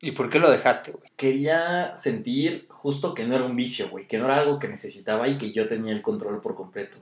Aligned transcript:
¿Y 0.00 0.12
por 0.12 0.28
qué 0.28 0.38
lo 0.38 0.50
dejaste, 0.50 0.92
güey? 0.92 1.10
Quería 1.16 1.96
sentir 1.96 2.66
justo 2.68 3.14
que 3.14 3.24
no 3.24 3.34
era 3.34 3.46
un 3.46 3.56
vicio, 3.56 3.88
güey, 3.88 4.06
que 4.06 4.18
no 4.18 4.26
era 4.26 4.36
algo 4.36 4.58
que 4.58 4.68
necesitaba 4.68 5.26
y 5.26 5.38
que 5.38 5.52
yo 5.52 5.68
tenía 5.68 5.92
el 5.92 6.02
control 6.02 6.42
por 6.42 6.54
completo. 6.54 6.98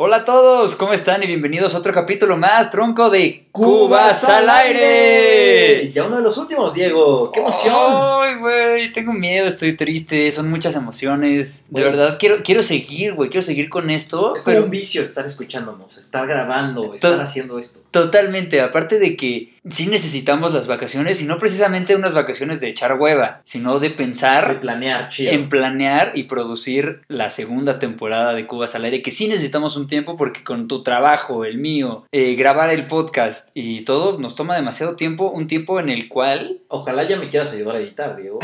Hola 0.00 0.16
a 0.16 0.24
todos, 0.24 0.74
¿cómo 0.74 0.92
están? 0.92 1.22
Y 1.22 1.26
bienvenidos 1.26 1.74
a 1.74 1.78
otro 1.78 1.92
capítulo 1.92 2.36
más, 2.36 2.70
tronco 2.70 3.10
de 3.10 3.47
Cubas 3.64 4.24
al 4.28 4.48
aire. 4.48 5.82
Y 5.84 5.92
ya 5.92 6.04
uno 6.04 6.16
de 6.16 6.22
los 6.22 6.36
últimos, 6.38 6.74
Diego. 6.74 7.30
¡Qué 7.32 7.40
emoción! 7.40 7.74
Ay, 7.76 8.34
güey, 8.38 8.92
tengo 8.92 9.12
miedo, 9.12 9.46
estoy 9.46 9.76
triste, 9.76 10.30
son 10.32 10.48
muchas 10.50 10.76
emociones. 10.76 11.64
De 11.68 11.82
verdad, 11.82 12.16
quiero, 12.18 12.42
quiero 12.42 12.62
seguir, 12.62 13.14
güey, 13.14 13.30
quiero 13.30 13.42
seguir 13.42 13.68
con 13.68 13.90
esto. 13.90 14.36
Es 14.36 14.42
pero 14.42 14.64
un 14.64 14.70
vicio 14.70 15.02
estar 15.02 15.26
escuchándonos, 15.26 15.96
estar 15.98 16.26
grabando, 16.26 16.94
estar 16.94 17.16
To- 17.16 17.20
haciendo 17.22 17.58
esto. 17.58 17.80
Totalmente, 17.90 18.60
aparte 18.60 18.98
de 18.98 19.16
que 19.16 19.54
sí 19.70 19.86
necesitamos 19.86 20.54
las 20.54 20.66
vacaciones, 20.66 21.20
y 21.20 21.24
no 21.24 21.38
precisamente 21.38 21.94
unas 21.96 22.14
vacaciones 22.14 22.60
de 22.60 22.68
echar 22.68 22.94
hueva, 22.98 23.42
sino 23.44 23.78
de 23.80 23.88
De 23.88 23.94
pensar 23.94 24.60
planear, 24.60 25.08
chido. 25.08 25.32
en 25.32 25.48
planear 25.48 26.12
y 26.14 26.24
producir 26.24 27.02
la 27.08 27.30
segunda 27.30 27.78
temporada 27.78 28.34
de 28.34 28.46
Cubas 28.46 28.74
al 28.74 28.84
aire, 28.84 29.02
que 29.02 29.10
sí 29.10 29.28
necesitamos 29.28 29.76
un 29.76 29.86
tiempo 29.86 30.16
porque 30.16 30.44
con 30.44 30.68
tu 30.68 30.82
trabajo, 30.82 31.44
el 31.44 31.58
mío, 31.58 32.04
eh, 32.12 32.34
grabar 32.34 32.70
el 32.70 32.86
podcast 32.86 33.47
y 33.54 33.82
todo 33.82 34.18
nos 34.18 34.34
toma 34.34 34.54
demasiado 34.56 34.96
tiempo, 34.96 35.30
un 35.30 35.46
tiempo 35.48 35.80
en 35.80 35.88
el 35.90 36.08
cual... 36.08 36.58
Ojalá 36.68 37.04
ya 37.04 37.16
me 37.16 37.28
quieras 37.28 37.52
ayudar 37.52 37.76
a 37.76 37.80
editar, 37.80 38.16
Diego. 38.16 38.38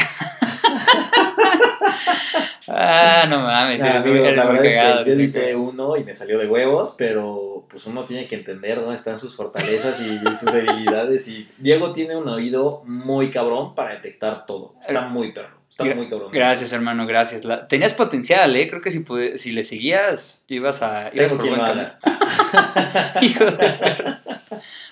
Ah, 2.69 3.27
no 3.29 3.41
mames, 3.41 3.83
Nah, 3.83 3.89
eres, 3.91 4.05
la 4.37 4.45
muy 4.47 4.53
verdad 4.55 4.65
es 4.65 4.73
que 5.05 5.11
yo 5.11 5.17
edité 5.17 5.55
uno 5.57 5.97
y 5.97 6.05
me 6.05 6.15
salió 6.15 6.39
de 6.39 6.47
huevos, 6.47 6.95
pero 6.97 7.67
pues 7.69 7.85
uno 7.87 8.05
tiene 8.05 8.27
que 8.27 8.37
entender 8.37 8.81
dónde 8.81 8.97
están 8.97 9.19
sus 9.19 9.37
fortalezas 9.37 10.01
y 10.01 10.19
sus 10.37 10.51
debilidades. 10.53 11.29
Y 11.29 11.47
Diego 11.59 11.93
tiene 11.93 12.17
un 12.17 12.29
oído 12.29 12.83
muy 12.87 13.31
cabrón 13.31 13.75
para 13.75 13.93
detectar 13.93 14.47
todo. 14.47 14.75
Está 14.81 15.03
muy 15.03 15.33
perro. 15.33 15.55
Está 15.69 15.85
muy 15.85 16.09
cabrón. 16.09 16.31
Gracias, 16.33 16.73
hermano, 16.73 17.05
gracias. 17.07 17.45
La- 17.45 17.67
Tenías 17.69 17.95
potencial, 17.95 18.55
¿eh? 18.57 18.69
Creo 18.71 18.81
que 18.81 18.91
si, 18.93 19.01
pude- 19.01 19.37
si 19.39 19.53
le 19.53 19.63
seguías, 19.65 20.45
ibas 20.49 20.83
a... 20.83 21.11
ibas 21.13 21.29
Tengo 21.33 21.37
por 21.43 21.49
buen 21.49 21.61
camino. 21.61 21.91
Hijo 23.21 23.45
de. 23.45 24.24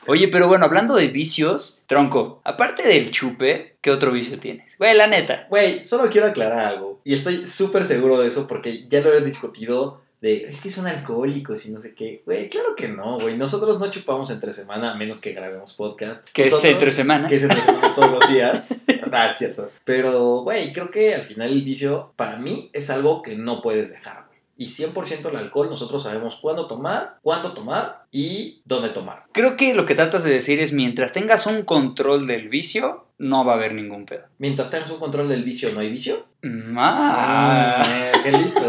Oye, 0.07 0.29
pero 0.29 0.49
bueno, 0.49 0.65
hablando 0.65 0.97
de 0.97 1.09
vicios, 1.09 1.83
tronco, 1.87 2.41
aparte 2.45 2.83
del 2.87 3.11
chupe, 3.13 3.77
¿qué 3.81 3.91
otro 3.91 4.11
vicio 4.11 4.39
tienes? 4.39 4.77
Güey, 4.79 4.97
la 4.97 5.07
neta. 5.07 5.47
Güey, 5.49 5.85
solo 5.85 6.11
quiero 6.11 6.27
aclarar 6.27 6.67
algo. 6.67 7.01
Y 7.05 7.15
estoy 7.15 7.47
súper 7.47 7.87
seguro 7.87 8.19
de 8.19 8.29
eso 8.29 8.47
porque 8.49 8.87
ya 8.89 9.01
lo 9.01 9.15
he 9.15 9.21
discutido. 9.21 10.01
De, 10.21 10.45
es 10.45 10.61
que 10.61 10.71
son 10.71 10.87
alcohólicos 10.87 11.67
y 11.67 11.73
no 11.73 11.81
sé 11.81 11.95
qué. 11.97 12.23
Güey, 12.25 12.49
claro 12.49 12.77
que 12.77 12.89
no, 12.89 13.19
güey. 13.19 13.37
Nosotros 13.37 13.81
no 13.81 13.91
chupamos 13.91 14.31
entre 14.31 14.53
semana 14.53 14.93
a 14.93 14.95
menos 14.97 15.21
que 15.21 15.33
grabemos 15.33 15.75
podcast. 15.75 16.29
Que 16.33 16.45
es 16.45 16.65
entre 16.65 16.93
semana. 16.93 17.27
que 17.29 17.41
se 17.41 17.49
nos 17.49 17.59
come 17.59 17.89
todos 17.95 18.11
los 18.11 18.29
días. 18.29 18.81
Ah, 19.15 19.27
es 19.31 19.37
cierto. 19.37 19.69
Pero, 19.85 20.41
güey, 20.41 20.73
creo 20.73 20.91
que 20.91 21.15
al 21.15 21.25
final 21.25 21.53
el 21.53 21.61
vicio, 21.61 22.15
para 22.17 22.39
mí, 22.39 22.71
es 22.73 22.89
algo 22.89 23.21
que 23.21 23.37
no 23.37 23.61
puedes 23.61 23.91
dejar, 23.91 24.25
güey. 24.27 24.32
Y 24.57 24.67
100% 24.67 25.29
el 25.31 25.37
alcohol, 25.37 25.71
nosotros 25.71 26.03
sabemos 26.03 26.37
cuándo 26.37 26.67
tomar, 26.67 27.19
cuándo 27.23 27.53
tomar 27.53 28.05
y 28.11 28.61
dónde 28.65 28.91
tomar. 28.91 29.25
Creo 29.33 29.57
que 29.57 29.75
lo 29.75 29.87
que 29.87 29.95
tratas 29.95 30.25
de 30.25 30.31
decir 30.31 30.61
es 30.61 30.73
mientras 30.73 31.13
tengas 31.13 31.47
un 31.47 31.63
control 31.63 32.27
del 32.27 32.49
vicio, 32.49 33.07
no 33.19 33.45
va 33.45 33.53
a 33.53 33.57
haber 33.57 33.75
ningún 33.75 34.05
pedo. 34.05 34.25
Mientras 34.39 34.69
tengas 34.69 34.91
un 34.91 34.99
control 34.99 35.29
del 35.29 35.45
vicio, 35.45 35.71
¿no 35.73 35.81
hay 35.81 35.91
vicio? 35.91 36.27
Mm, 36.43 36.77
ah. 36.77 37.83
Eh, 37.87 38.13
qué 38.23 38.33
listo. 38.33 38.62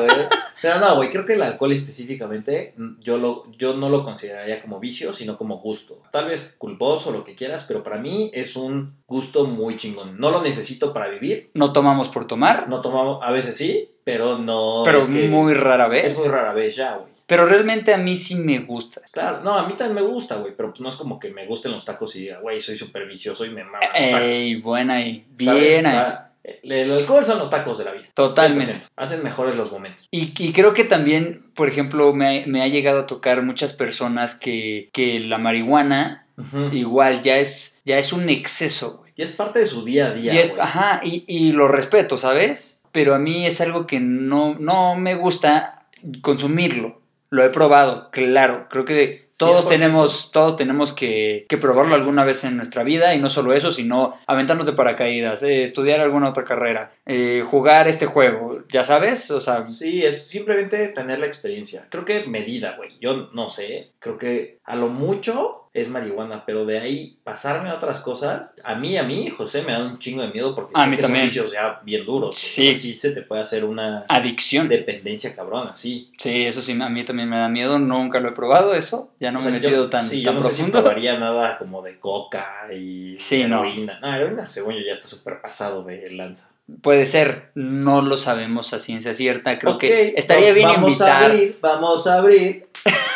Pero 0.63 0.79
no, 0.79 0.95
güey, 0.95 1.11
creo 1.11 1.25
que 1.25 1.33
el 1.33 1.41
alcohol 1.43 1.73
específicamente, 1.73 2.73
mm, 2.77 3.01
yo, 3.01 3.17
lo, 3.17 3.51
yo 3.57 3.73
no 3.75 3.89
lo 3.89 4.03
consideraría 4.03 4.61
como 4.61 4.79
vicio, 4.79 5.13
sino 5.13 5.37
como 5.37 5.57
gusto. 5.59 5.97
Tal 6.11 6.27
vez 6.29 6.55
culposo, 6.57 7.11
lo 7.11 7.23
que 7.23 7.35
quieras, 7.35 7.65
pero 7.67 7.83
para 7.83 7.97
mí 7.97 8.31
es 8.33 8.55
un 8.55 8.95
gusto 9.05 9.45
muy 9.45 9.77
chingón. 9.77 10.17
No 10.19 10.31
lo 10.31 10.41
necesito 10.41 10.93
para 10.93 11.09
vivir, 11.09 11.51
No 11.53 11.73
tomamos 11.73 12.07
por 12.09 12.25
tomar, 12.27 12.67
No 12.69 12.81
tomamos, 12.81 13.19
a 13.21 13.31
veces 13.31 13.57
sí, 13.57 13.91
pero 14.03 14.37
no. 14.37 14.83
pero 14.85 14.99
es 14.99 15.07
que- 15.07 15.27
muy 15.27 15.53
rara 15.53 15.87
vez. 15.87 16.13
Es 16.13 16.17
muy 16.19 16.29
rara 16.29 16.53
vez 16.53 16.75
ya, 16.75 16.95
güey. 16.95 17.11
Pero 17.25 17.45
realmente 17.45 17.93
a 17.93 17.97
mí 17.97 18.17
sí 18.17 18.35
me 18.35 18.59
gusta. 18.59 19.01
Claro, 19.11 19.41
no, 19.43 19.53
a 19.53 19.65
mí 19.67 19.73
también 19.75 19.95
me 20.05 20.11
gusta, 20.11 20.35
güey, 20.35 20.53
pero 20.55 20.69
pues 20.69 20.81
no 20.81 20.89
es 20.89 20.95
como 20.95 21.19
que 21.19 21.31
me 21.31 21.45
gusten 21.45 21.71
los 21.71 21.85
tacos 21.85 22.15
y 22.17 22.21
diga, 22.21 22.39
güey, 22.39 22.59
soy 22.59 22.77
súper 22.77 23.05
vicioso 23.07 23.45
y 23.45 23.49
me 23.49 23.63
maman 23.63 23.81
los 23.81 24.11
tacos. 24.11 24.21
Ey, 24.21 24.55
buena 24.55 24.95
ahí. 24.95 25.25
¿sabes? 25.43 25.61
Bien 25.61 25.85
O 25.85 25.89
ahí. 25.89 25.95
sea, 25.95 26.32
el, 26.43 26.71
el 26.71 26.91
alcohol 26.91 27.23
son 27.25 27.39
los 27.39 27.49
tacos 27.49 27.77
de 27.77 27.85
la 27.85 27.91
vida. 27.91 28.05
Totalmente. 28.13 28.73
100%. 28.73 28.81
Hacen 28.95 29.23
mejores 29.23 29.55
los 29.55 29.71
momentos. 29.71 30.07
Y, 30.11 30.33
y 30.37 30.51
creo 30.53 30.73
que 30.73 30.83
también, 30.83 31.45
por 31.55 31.67
ejemplo, 31.69 32.13
me, 32.13 32.43
me 32.47 32.61
ha 32.61 32.67
llegado 32.67 32.99
a 33.01 33.07
tocar 33.07 33.41
muchas 33.43 33.73
personas 33.73 34.35
que, 34.37 34.89
que 34.93 35.19
la 35.19 35.37
marihuana 35.37 36.25
igual 36.71 37.21
ya 37.21 37.37
es, 37.37 37.81
ya 37.85 37.99
es 37.99 38.11
un 38.11 38.27
exceso, 38.29 38.97
güey. 38.97 39.13
Y 39.15 39.21
es 39.21 39.31
parte 39.31 39.59
de 39.59 39.67
su 39.67 39.85
día 39.85 40.07
a 40.07 40.13
día, 40.13 40.33
Y 40.33 40.37
es- 40.39 40.49
güey. 40.49 40.59
ajá, 40.61 41.01
y, 41.03 41.23
y 41.27 41.51
lo 41.51 41.67
respeto, 41.67 42.17
¿sabes? 42.17 42.81
Pero 42.91 43.13
a 43.13 43.19
mí 43.19 43.45
es 43.45 43.61
algo 43.61 43.85
que 43.85 43.99
no, 43.99 44.55
no 44.59 44.95
me 44.95 45.13
gusta 45.15 45.85
consumirlo. 46.21 47.01
Lo 47.33 47.43
he 47.43 47.49
probado, 47.49 48.11
claro. 48.11 48.67
Creo 48.69 48.85
que 48.85 49.25
todos 49.39 49.65
100%. 49.65 49.69
tenemos, 49.69 50.31
todos 50.31 50.55
tenemos 50.55 50.93
que, 50.93 51.47
que 51.49 51.57
probarlo 51.57 51.95
alguna 51.95 52.23
vez 52.23 52.43
en 52.43 52.57
nuestra 52.57 52.83
vida. 52.83 53.15
Y 53.15 53.19
no 53.19 53.31
solo 53.31 53.53
eso, 53.53 53.71
sino 53.71 54.15
aventarnos 54.27 54.67
de 54.67 54.73
paracaídas, 54.73 55.41
eh, 55.41 55.63
estudiar 55.63 55.99
alguna 55.99 56.29
otra 56.29 56.43
carrera, 56.43 56.91
eh, 57.07 57.43
jugar 57.43 57.87
este 57.87 58.05
juego, 58.05 58.59
¿ya 58.69 58.85
sabes? 58.85 59.31
O 59.31 59.41
sea, 59.41 59.67
Sí, 59.67 60.05
es 60.05 60.27
simplemente 60.27 60.89
tener 60.89 61.17
la 61.17 61.25
experiencia. 61.25 61.87
Creo 61.89 62.05
que 62.05 62.27
medida, 62.27 62.75
güey. 62.77 62.91
Yo 63.01 63.31
no 63.33 63.49
sé. 63.49 63.89
Creo 63.97 64.19
que 64.19 64.59
a 64.63 64.75
lo 64.75 64.89
mucho 64.89 65.62
es 65.73 65.89
marihuana, 65.89 66.45
pero 66.45 66.65
de 66.65 66.77
ahí 66.79 67.17
pasarme 67.23 67.69
a 67.69 67.73
otras 67.75 67.99
cosas, 68.01 68.55
a 68.63 68.75
mí, 68.75 68.95
a 68.95 69.01
mí, 69.03 69.29
José, 69.29 69.63
me 69.63 69.71
da 69.71 69.79
un 69.83 69.97
chingo 69.97 70.21
de 70.21 70.27
miedo 70.27 70.53
porque 70.53 70.71
A 70.75 70.83
sé 70.83 70.89
mí 70.91 70.95
que 70.97 71.01
también. 71.01 71.23
son 71.31 71.43
vicios 71.45 71.51
ya 71.51 71.81
bien 71.83 72.05
duros. 72.05 72.37
Sí. 72.37 72.69
Así 72.69 72.93
se 72.93 73.09
te 73.11 73.23
puede 73.23 73.41
hacer 73.41 73.65
una 73.65 74.05
adicción. 74.07 74.69
dependencia 74.69 75.35
cabrona, 75.35 75.75
sí. 75.75 76.11
Sí, 76.19 76.43
eso 76.45 76.61
sí, 76.61 76.79
a 76.79 76.89
mí 76.89 77.03
también 77.03 77.27
me 77.27 77.37
da 77.39 77.49
miedo. 77.49 77.79
Nunca 77.79 78.19
lo 78.19 78.29
he 78.29 78.33
probado 78.33 78.75
eso. 78.75 79.09
Ya 79.19 79.31
no 79.31 79.39
O 79.39 79.41
me 79.41 79.49
he 79.49 79.51
metido 79.53 79.71
yo- 79.85 79.89
tan, 79.89 80.05
sí, 80.05 80.23
tan 80.23 80.33
yo 80.35 80.39
no 80.39 80.41
sé 80.47 80.49
si 80.49 80.55
profundo. 80.61 80.81
probaría 80.81 81.17
nada 81.17 81.57
como 81.57 81.81
de 81.81 81.97
coca 81.99 82.67
y 82.71 83.17
Sí, 83.19 83.41
heroína. 83.41 83.99
No, 83.99 84.13
heroína, 84.13 84.47
según 84.47 84.75
yo, 84.75 84.81
ya 84.85 84.93
está 84.93 85.07
súper 85.07 85.41
pasado 85.41 85.83
de 85.83 86.11
lanza. 86.11 86.51
Puede 86.81 87.05
ser, 87.07 87.49
no 87.55 88.01
lo 88.03 88.15
sabemos 88.17 88.73
a 88.73 88.79
ciencia 88.79 89.13
cierta. 89.15 89.57
Creo 89.59 89.77
que 89.79 90.13
estaría 90.17 90.53
bien 90.53 90.69
vamos 90.69 90.89
invitar. 90.91 91.23
a 91.23 91.25
abrir, 91.25 91.57
vamos 91.59 92.05
a 92.07 92.17
abrir. 92.19 92.67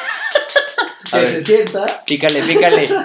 Que 1.12 1.25
se 1.25 1.41
sienta. 1.41 1.85
Pícale, 2.06 2.41
pícale. 2.44 2.85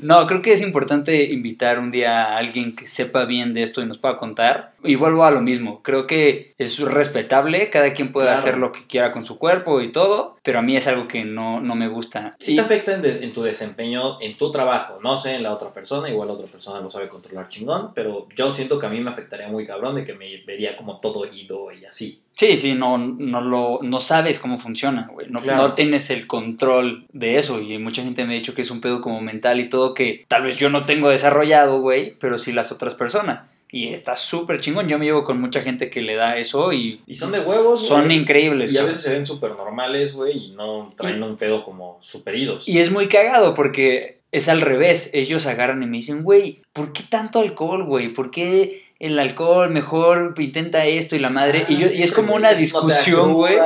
No, 0.00 0.26
creo 0.26 0.42
que 0.42 0.52
es 0.52 0.62
importante 0.62 1.24
invitar 1.24 1.78
un 1.78 1.90
día 1.90 2.24
a 2.24 2.38
alguien 2.38 2.74
que 2.76 2.86
sepa 2.86 3.24
bien 3.24 3.54
de 3.54 3.62
esto 3.62 3.82
y 3.82 3.86
nos 3.86 3.98
pueda 3.98 4.16
contar. 4.18 4.72
Y 4.82 4.94
vuelvo 4.96 5.24
a 5.24 5.30
lo 5.30 5.40
mismo. 5.40 5.82
Creo 5.82 6.06
que 6.06 6.54
es 6.58 6.78
respetable, 6.80 7.70
cada 7.70 7.92
quien 7.94 8.12
puede 8.12 8.26
Claro. 8.26 8.38
hacer 8.40 8.58
lo 8.58 8.72
que 8.72 8.86
quiera 8.86 9.12
con 9.12 9.24
su 9.24 9.38
cuerpo 9.38 9.80
y 9.80 9.92
todo, 9.92 10.36
pero 10.42 10.58
a 10.58 10.62
mí 10.62 10.76
es 10.76 10.86
algo 10.88 11.08
que 11.08 11.24
no, 11.24 11.60
no 11.60 11.74
me 11.76 11.88
gusta. 11.88 12.36
Sí 12.40 12.52
Y- 12.52 12.56
te 12.56 12.62
afecta 12.62 12.94
en, 12.94 13.02
de- 13.02 13.24
en 13.24 13.32
tu 13.32 13.42
desempeño, 13.42 14.20
en 14.20 14.36
tu 14.36 14.50
trabajo, 14.50 14.98
no 15.02 15.18
sé, 15.18 15.36
en 15.36 15.42
la 15.44 15.52
otra 15.52 15.72
persona, 15.72 16.08
igual 16.08 16.28
la 16.28 16.34
otra 16.34 16.46
persona 16.46 16.80
lo 16.80 16.90
sabe 16.90 17.08
controlar 17.08 17.48
chingón, 17.48 17.92
pero 17.94 18.28
yo 18.36 18.52
siento 18.52 18.78
que 18.78 18.86
a 18.86 18.90
mí 18.90 19.00
me 19.00 19.10
afectaría 19.10 19.48
muy 19.48 19.66
cabrón 19.66 19.94
de 19.94 20.04
que 20.04 20.14
me 20.14 20.42
vería 20.46 20.76
como 20.76 20.96
todo 20.98 21.20
oído 21.20 21.72
y 21.72 21.84
así. 21.84 22.22
Sí, 22.36 22.56
sí, 22.58 22.74
no, 22.74 22.98
no, 22.98 23.40
lo, 23.40 23.80
no 23.82 23.98
sabes 23.98 24.38
cómo 24.38 24.58
funciona, 24.58 25.08
güey. 25.12 25.28
No, 25.30 25.40
Claro. 25.40 25.62
no 25.68 25.72
tienes 25.74 26.10
el 26.10 26.26
control 26.26 27.06
de 27.12 27.38
eso. 27.38 27.60
Y 27.62 27.78
mucha 27.78 28.02
gente 28.02 28.24
me 28.26 28.34
ha 28.34 28.38
dicho 28.38 28.54
que 28.54 28.62
es 28.62 28.70
un 28.70 28.82
pedo 28.82 29.00
como 29.00 29.20
mental 29.22 29.58
y 29.58 29.68
todo 29.70 29.94
que 29.94 30.26
tal 30.28 30.42
vez 30.42 30.58
yo 30.58 30.68
no 30.68 30.84
tengo 30.84 31.08
desarrollado, 31.08 31.80
güey, 31.80 32.14
pero 32.20 32.38
sí 32.38 32.52
las 32.52 32.70
otras 32.72 32.94
personas. 32.94 33.44
Y 33.72 33.88
está 33.88 34.16
súper 34.16 34.60
chingón. 34.60 34.86
Yo 34.88 34.98
me 34.98 35.06
llevo 35.06 35.24
con 35.24 35.40
mucha 35.40 35.60
gente 35.62 35.90
que 35.90 36.00
le 36.02 36.14
da 36.14 36.36
eso 36.36 36.72
y, 36.72 37.00
Y 37.06 37.16
son 37.16 37.32
de 37.32 37.40
huevos, 37.40 37.86
son 37.86 38.10
increíbles. 38.12 38.70
Y 38.70 38.78
a 38.78 38.84
veces 38.84 39.00
se 39.02 39.12
ven 39.14 39.26
súper 39.26 39.52
normales, 39.52 40.14
güey, 40.14 40.36
y 40.36 40.50
no 40.50 40.92
traen 40.96 41.22
un 41.22 41.36
pedo 41.36 41.64
como 41.64 41.96
superidos. 42.00 42.68
Y 42.68 42.78
es 42.78 42.92
muy 42.92 43.08
cagado 43.08 43.54
porque 43.54 44.20
es 44.30 44.48
al 44.48 44.60
revés. 44.60 45.10
Ellos 45.14 45.46
agarran 45.46 45.82
y 45.82 45.86
me 45.86 45.96
dicen, 45.96 46.22
güey, 46.22 46.60
¿por 46.72 46.92
qué 46.92 47.02
tanto 47.08 47.40
alcohol, 47.40 47.84
güey? 47.84 48.12
¿Por 48.12 48.30
qué 48.30 48.85
el 48.98 49.18
alcohol 49.18 49.70
mejor 49.70 50.34
intenta 50.38 50.86
esto 50.86 51.16
y 51.16 51.18
la 51.18 51.28
madre? 51.30 51.66
y, 51.68 51.76
yo, 51.76 51.86
y 51.92 52.02
es 52.02 52.12
como 52.12 52.34
una 52.34 52.54
discusión, 52.54 53.34
güey. 53.34 53.56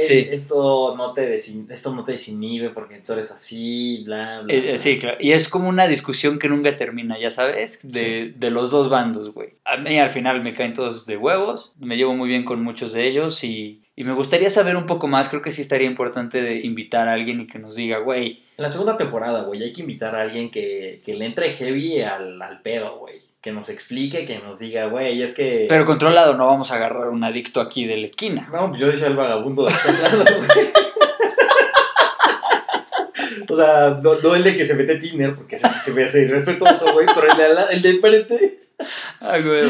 Sí. 0.00 0.28
Esto, 0.30 0.94
no 0.96 1.12
te 1.12 1.28
desin- 1.28 1.68
esto 1.70 1.92
no 1.94 2.04
te 2.04 2.12
desinhibe 2.12 2.70
porque 2.70 3.00
tú 3.00 3.14
eres 3.14 3.32
así, 3.32 4.02
bla, 4.04 4.42
bla. 4.42 4.54
Eh, 4.54 4.60
bla. 4.60 4.70
eh, 4.72 4.78
sí, 4.78 4.98
claro. 4.98 5.16
Y 5.20 5.32
es 5.32 5.48
como 5.48 5.68
una 5.68 5.88
discusión 5.88 6.38
que 6.38 6.48
nunca 6.48 6.76
termina, 6.76 7.18
ya 7.18 7.30
sabes, 7.32 7.80
de, 7.82 8.32
de 8.36 8.50
los 8.50 8.70
dos 8.70 8.88
bandos, 8.88 9.34
güey. 9.34 9.50
A 9.64 9.76
mí 9.78 9.98
al 9.98 10.10
final 10.10 10.42
me 10.42 10.54
caen 10.54 10.74
todos 10.74 11.06
de 11.06 11.16
huevos, 11.16 11.74
me 11.80 11.96
llevo 11.96 12.14
muy 12.14 12.28
bien 12.28 12.44
con 12.44 12.62
muchos 12.62 12.92
de 12.92 13.08
ellos 13.08 13.42
y, 13.42 13.82
y 13.96 14.04
me 14.04 14.12
gustaría 14.12 14.50
saber 14.50 14.76
un 14.76 14.86
poco 14.86 15.08
más. 15.08 15.28
Creo 15.28 15.42
que 15.42 15.50
sí 15.50 15.62
estaría 15.62 15.88
importante 15.88 16.40
de 16.40 16.60
invitar 16.60 17.08
a 17.08 17.14
alguien 17.14 17.40
y 17.40 17.46
que 17.48 17.58
nos 17.58 17.74
diga, 17.74 17.98
güey, 17.98 18.44
En 18.56 18.62
la 18.62 18.70
segunda 18.70 18.96
temporada, 18.96 19.42
güey, 19.42 19.62
hay 19.64 19.72
que 19.72 19.80
invitar 19.80 20.14
a 20.14 20.22
alguien 20.22 20.50
que, 20.50 21.02
que 21.04 21.14
le 21.14 21.26
entre 21.26 21.50
heavy 21.50 22.00
al, 22.02 22.40
al 22.40 22.62
pedo, 22.62 22.98
güey. 22.98 23.26
Que 23.48 23.54
nos 23.54 23.70
explique, 23.70 24.26
que 24.26 24.40
nos 24.40 24.58
diga, 24.58 24.88
güey, 24.88 25.22
es 25.22 25.32
que... 25.32 25.64
Pero 25.70 25.86
controlado, 25.86 26.36
no 26.36 26.46
vamos 26.46 26.70
a 26.70 26.74
agarrar 26.74 27.08
un 27.08 27.24
adicto 27.24 27.62
aquí 27.62 27.86
de 27.86 27.96
la 27.96 28.04
esquina. 28.04 28.46
No, 28.52 28.68
pues 28.68 28.78
yo 28.78 28.88
decía 28.88 29.06
el 29.06 29.16
vagabundo 29.16 29.64
de 29.64 29.72
aquel 29.72 30.02
lado, 30.02 30.22
güey. 30.22 30.68
O 33.48 33.54
sea, 33.56 33.96
no, 34.02 34.16
no 34.16 34.34
el 34.34 34.42
de 34.44 34.54
que 34.54 34.66
se 34.66 34.74
mete 34.74 34.96
Tinder, 34.96 35.34
porque 35.34 35.56
ese 35.56 35.66
sí 35.68 35.78
se 35.80 35.92
ve 35.92 36.04
así 36.04 36.18
irrespetuoso, 36.18 36.92
güey, 36.92 37.06
pero 37.14 37.30
el 37.32 37.38
de, 37.38 37.44
al 37.44 37.54
la- 37.54 37.66
el 37.68 37.80
de 37.80 37.88
enfrente... 37.88 38.60
Ay, 39.20 39.42
güey. 39.42 39.62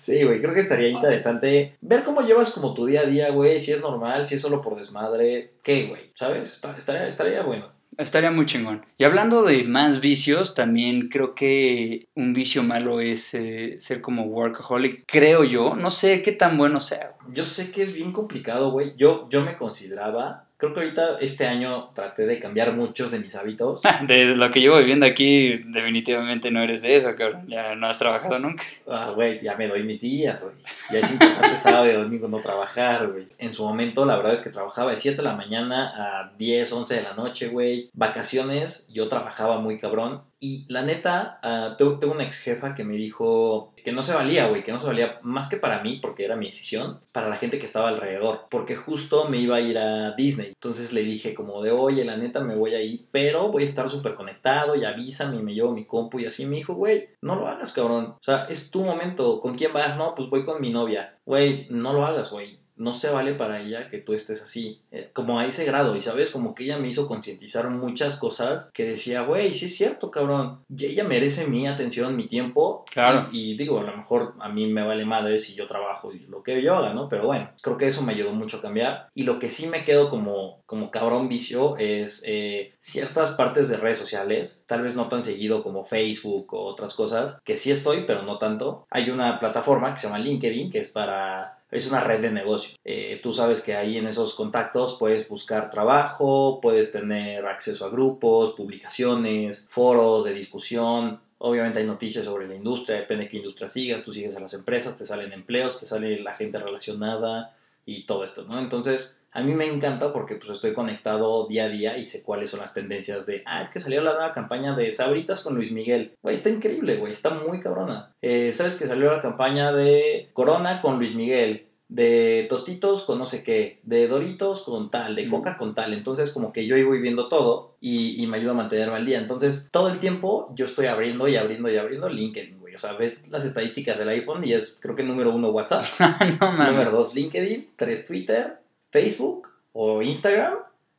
Sí, 0.00 0.24
güey, 0.24 0.40
creo 0.40 0.52
que 0.52 0.58
estaría 0.60 0.88
interesante 0.88 1.76
ver 1.80 2.02
cómo 2.02 2.22
llevas 2.22 2.50
como 2.50 2.74
tu 2.74 2.84
día 2.86 3.02
a 3.02 3.06
día, 3.06 3.30
güey, 3.30 3.60
si 3.60 3.70
es 3.70 3.80
normal, 3.82 4.26
si 4.26 4.34
es 4.34 4.42
solo 4.42 4.60
por 4.60 4.74
desmadre, 4.76 5.52
qué, 5.62 5.86
güey, 5.86 6.10
¿sabes? 6.14 6.50
Está- 6.52 6.74
estaría, 6.76 7.06
estaría 7.06 7.42
bueno. 7.42 7.70
Estaría 7.98 8.30
muy 8.30 8.46
chingón. 8.46 8.86
Y 8.96 9.04
hablando 9.04 9.42
de 9.42 9.64
más 9.64 10.00
vicios, 10.00 10.54
también 10.54 11.08
creo 11.08 11.34
que 11.34 12.08
un 12.14 12.32
vicio 12.32 12.62
malo 12.62 13.00
es 13.00 13.34
eh, 13.34 13.76
ser 13.78 14.00
como 14.00 14.24
workaholic. 14.24 15.04
Creo 15.06 15.44
yo. 15.44 15.74
No 15.74 15.90
sé 15.90 16.22
qué 16.22 16.32
tan 16.32 16.56
bueno 16.56 16.80
sea. 16.80 17.14
Yo 17.30 17.44
sé 17.44 17.70
que 17.70 17.82
es 17.82 17.92
bien 17.92 18.12
complicado, 18.12 18.70
güey. 18.70 18.94
Yo, 18.96 19.28
yo 19.28 19.44
me 19.44 19.56
consideraba, 19.56 20.46
creo 20.62 20.74
que 20.74 20.80
ahorita 20.80 21.18
este 21.20 21.44
año 21.44 21.90
traté 21.92 22.24
de 22.24 22.38
cambiar 22.38 22.72
muchos 22.72 23.10
de 23.10 23.18
mis 23.18 23.34
hábitos. 23.34 23.82
De 24.06 24.26
lo 24.26 24.48
que 24.52 24.60
llevo 24.60 24.78
viviendo 24.78 25.04
aquí, 25.04 25.58
definitivamente 25.66 26.52
no 26.52 26.62
eres 26.62 26.82
de 26.82 26.94
eso, 26.94 27.16
cabrón. 27.16 27.48
Ya 27.48 27.74
no 27.74 27.88
has 27.88 27.98
trabajado 27.98 28.38
nunca. 28.38 28.62
Ah, 28.86 29.10
güey, 29.12 29.40
ya 29.42 29.56
me 29.56 29.66
doy 29.66 29.82
mis 29.82 30.00
días, 30.00 30.44
güey. 30.44 30.54
Ya 30.92 31.00
es 31.00 31.10
importante 31.10 31.58
sábado 31.58 31.90
y 31.90 31.94
domingo 31.94 32.28
no 32.28 32.38
trabajar, 32.38 33.08
güey. 33.08 33.26
En 33.38 33.52
su 33.52 33.64
momento, 33.64 34.04
la 34.04 34.16
verdad 34.16 34.34
es 34.34 34.42
que 34.42 34.50
trabajaba 34.50 34.92
de 34.92 34.98
7 34.98 35.16
de 35.16 35.22
la 35.24 35.34
mañana 35.34 35.92
a 35.96 36.32
10, 36.38 36.72
11 36.72 36.94
de 36.94 37.02
la 37.02 37.14
noche, 37.14 37.48
güey. 37.48 37.90
Vacaciones, 37.92 38.88
yo 38.92 39.08
trabajaba 39.08 39.58
muy 39.58 39.80
cabrón. 39.80 40.22
Y 40.44 40.66
la 40.68 40.82
neta, 40.82 41.38
tengo, 41.78 42.00
tengo 42.00 42.14
una 42.14 42.24
ex 42.24 42.38
jefa 42.38 42.74
que 42.74 42.82
me 42.82 42.96
dijo 42.96 43.72
que 43.76 43.92
no 43.92 44.02
se 44.02 44.12
valía, 44.12 44.48
güey, 44.48 44.64
que 44.64 44.72
no 44.72 44.80
se 44.80 44.88
valía 44.88 45.20
más 45.22 45.48
que 45.48 45.56
para 45.56 45.84
mí, 45.84 46.00
porque 46.02 46.24
era 46.24 46.34
mi 46.34 46.46
decisión, 46.46 46.98
para 47.12 47.28
la 47.28 47.36
gente 47.36 47.60
que 47.60 47.66
estaba 47.66 47.88
alrededor. 47.88 48.46
Porque 48.50 48.74
justo 48.74 49.28
me 49.28 49.36
iba 49.36 49.58
a 49.58 49.60
ir 49.60 49.78
a 49.78 50.16
Disney. 50.16 50.48
Entonces 50.48 50.92
le 50.92 51.04
dije 51.04 51.32
como 51.32 51.62
de, 51.62 51.70
oye, 51.70 52.04
la 52.04 52.16
neta 52.16 52.40
me 52.40 52.56
voy 52.56 52.74
a 52.74 52.82
ir, 52.82 53.06
pero 53.12 53.52
voy 53.52 53.62
a 53.62 53.66
estar 53.66 53.88
súper 53.88 54.16
conectado 54.16 54.74
y 54.74 54.84
avísame 54.84 55.36
y 55.36 55.42
me 55.44 55.54
llevo 55.54 55.70
mi 55.70 55.84
compu 55.84 56.18
y 56.18 56.26
así. 56.26 56.44
Me 56.44 56.56
dijo, 56.56 56.74
güey, 56.74 57.10
no 57.20 57.36
lo 57.36 57.46
hagas, 57.46 57.72
cabrón. 57.72 58.16
O 58.18 58.22
sea, 58.22 58.46
es 58.50 58.72
tu 58.72 58.82
momento. 58.82 59.40
¿Con 59.40 59.56
quién 59.56 59.72
vas? 59.72 59.96
No, 59.96 60.16
pues 60.16 60.28
voy 60.28 60.44
con 60.44 60.60
mi 60.60 60.72
novia. 60.72 61.18
Güey, 61.24 61.68
no 61.70 61.92
lo 61.92 62.04
hagas, 62.04 62.32
güey. 62.32 62.58
No 62.82 62.94
se 62.94 63.10
vale 63.10 63.34
para 63.34 63.60
ella 63.60 63.88
que 63.88 63.98
tú 63.98 64.12
estés 64.12 64.42
así, 64.42 64.80
eh, 64.90 65.08
como 65.12 65.38
a 65.38 65.46
ese 65.46 65.64
grado, 65.64 65.94
y 65.96 66.00
sabes, 66.00 66.30
como 66.30 66.54
que 66.54 66.64
ella 66.64 66.78
me 66.78 66.88
hizo 66.88 67.06
concientizar 67.06 67.70
muchas 67.70 68.16
cosas 68.16 68.70
que 68.74 68.84
decía, 68.84 69.22
güey, 69.22 69.54
sí 69.54 69.66
es 69.66 69.76
cierto, 69.76 70.10
cabrón, 70.10 70.60
y 70.68 70.86
ella 70.86 71.04
merece 71.04 71.46
mi 71.46 71.66
atención, 71.68 72.16
mi 72.16 72.26
tiempo, 72.26 72.84
Claro. 72.90 73.28
y, 73.30 73.52
y 73.52 73.56
digo, 73.56 73.78
a 73.78 73.84
lo 73.84 73.96
mejor 73.96 74.34
a 74.40 74.48
mí 74.48 74.66
me 74.66 74.84
vale 74.84 75.04
madre 75.04 75.38
si 75.38 75.54
yo 75.54 75.66
trabajo 75.66 76.12
y 76.12 76.20
lo 76.28 76.42
que 76.42 76.60
yo 76.62 76.74
haga, 76.74 76.92
¿no? 76.92 77.08
Pero 77.08 77.26
bueno, 77.26 77.50
creo 77.62 77.76
que 77.78 77.86
eso 77.86 78.02
me 78.02 78.12
ayudó 78.14 78.32
mucho 78.32 78.56
a 78.56 78.62
cambiar, 78.62 79.08
y 79.14 79.22
lo 79.22 79.38
que 79.38 79.48
sí 79.50 79.66
me 79.68 79.84
quedo 79.84 80.10
como, 80.10 80.60
como 80.66 80.90
cabrón 80.90 81.28
vicio 81.28 81.76
es 81.78 82.22
eh, 82.26 82.74
ciertas 82.80 83.30
partes 83.32 83.68
de 83.68 83.76
redes 83.76 83.98
sociales, 83.98 84.64
tal 84.66 84.82
vez 84.82 84.96
no 84.96 85.08
tan 85.08 85.22
seguido 85.22 85.62
como 85.62 85.84
Facebook 85.84 86.52
o 86.54 86.64
otras 86.64 86.94
cosas, 86.94 87.40
que 87.44 87.56
sí 87.56 87.70
estoy, 87.70 88.04
pero 88.06 88.22
no 88.22 88.38
tanto. 88.38 88.86
Hay 88.90 89.10
una 89.10 89.38
plataforma 89.38 89.92
que 89.94 90.00
se 90.00 90.06
llama 90.08 90.18
LinkedIn, 90.18 90.70
que 90.70 90.80
es 90.80 90.88
para 90.90 91.58
es 91.72 91.88
una 91.88 92.00
red 92.00 92.20
de 92.20 92.30
negocio. 92.30 92.76
Eh, 92.84 93.18
tú 93.22 93.32
sabes 93.32 93.62
que 93.62 93.74
ahí 93.74 93.96
en 93.96 94.06
esos 94.06 94.34
contactos 94.34 94.96
puedes 94.98 95.26
buscar 95.26 95.70
trabajo, 95.70 96.60
puedes 96.60 96.92
tener 96.92 97.46
acceso 97.46 97.86
a 97.86 97.90
grupos, 97.90 98.52
publicaciones, 98.52 99.66
foros 99.70 100.26
de 100.26 100.34
discusión. 100.34 101.20
Obviamente 101.38 101.78
hay 101.78 101.86
noticias 101.86 102.26
sobre 102.26 102.46
la 102.46 102.54
industria, 102.54 102.98
depende 102.98 103.24
de 103.24 103.30
qué 103.30 103.38
industria 103.38 103.68
sigas, 103.68 104.04
tú 104.04 104.12
sigues 104.12 104.36
a 104.36 104.40
las 104.40 104.52
empresas, 104.52 104.98
te 104.98 105.06
salen 105.06 105.32
empleos, 105.32 105.80
te 105.80 105.86
sale 105.86 106.20
la 106.20 106.34
gente 106.34 106.58
relacionada 106.58 107.56
y 107.86 108.04
todo 108.04 108.22
esto, 108.22 108.44
¿no? 108.44 108.60
Entonces, 108.60 109.21
a 109.32 109.40
mí 109.40 109.54
me 109.54 109.66
encanta 109.66 110.12
porque 110.12 110.36
pues 110.36 110.50
estoy 110.50 110.74
conectado 110.74 111.46
día 111.48 111.64
a 111.64 111.68
día 111.68 111.96
y 111.96 112.04
sé 112.04 112.22
cuáles 112.22 112.50
son 112.50 112.60
las 112.60 112.74
tendencias 112.74 113.24
de, 113.24 113.42
ah, 113.46 113.62
es 113.62 113.70
que 113.70 113.80
salió 113.80 114.02
la 114.02 114.12
nueva 114.12 114.34
campaña 114.34 114.76
de 114.76 114.92
Sabritas 114.92 115.40
con 115.40 115.54
Luis 115.54 115.72
Miguel. 115.72 116.14
Güey, 116.22 116.34
está 116.34 116.50
increíble, 116.50 116.96
güey, 116.96 117.12
está 117.12 117.30
muy 117.30 117.60
cabrona. 117.60 118.14
Eh, 118.20 118.52
¿Sabes 118.52 118.76
que 118.76 118.86
salió 118.86 119.10
la 119.10 119.22
campaña 119.22 119.72
de 119.72 120.28
Corona 120.34 120.82
con 120.82 120.98
Luis 120.98 121.14
Miguel? 121.14 121.66
De 121.88 122.46
Tostitos 122.48 123.04
con 123.04 123.18
no 123.18 123.26
sé 123.26 123.42
qué, 123.42 123.80
de 123.82 124.08
Doritos 124.08 124.62
con 124.62 124.90
tal, 124.90 125.14
de. 125.14 125.28
Coca 125.28 125.58
con 125.58 125.74
tal. 125.74 125.92
Entonces, 125.92 126.32
como 126.32 126.50
que 126.50 126.66
yo 126.66 126.74
ahí 126.74 126.84
voy 126.84 127.02
viendo 127.02 127.28
todo 127.28 127.76
y, 127.82 128.22
y 128.22 128.26
me 128.26 128.38
ayuda 128.38 128.52
a 128.52 128.54
mantenerme 128.54 128.96
al 128.96 129.04
día. 129.04 129.18
Entonces, 129.18 129.68
todo 129.70 129.90
el 129.90 129.98
tiempo 129.98 130.50
yo 130.54 130.64
estoy 130.64 130.86
abriendo 130.86 131.28
y 131.28 131.36
abriendo 131.36 131.70
y 131.70 131.76
abriendo 131.76 132.08
LinkedIn, 132.08 132.60
güey. 132.60 132.74
O 132.74 132.78
sea, 132.78 132.94
ves 132.94 133.28
las 133.28 133.44
estadísticas 133.44 133.98
del 133.98 134.08
iPhone 134.08 134.42
y 134.42 134.54
es, 134.54 134.78
creo 134.80 134.96
que 134.96 135.02
número 135.02 135.34
uno 135.34 135.50
WhatsApp. 135.50 135.84
no 136.40 136.52
mames. 136.52 136.72
Número 136.72 136.90
2, 136.92 137.14
LinkedIn. 137.14 137.72
3, 137.76 138.06
Twitter. 138.06 138.61
Facebook 138.92 139.48
o 139.72 140.00
Instagram. 140.00 140.54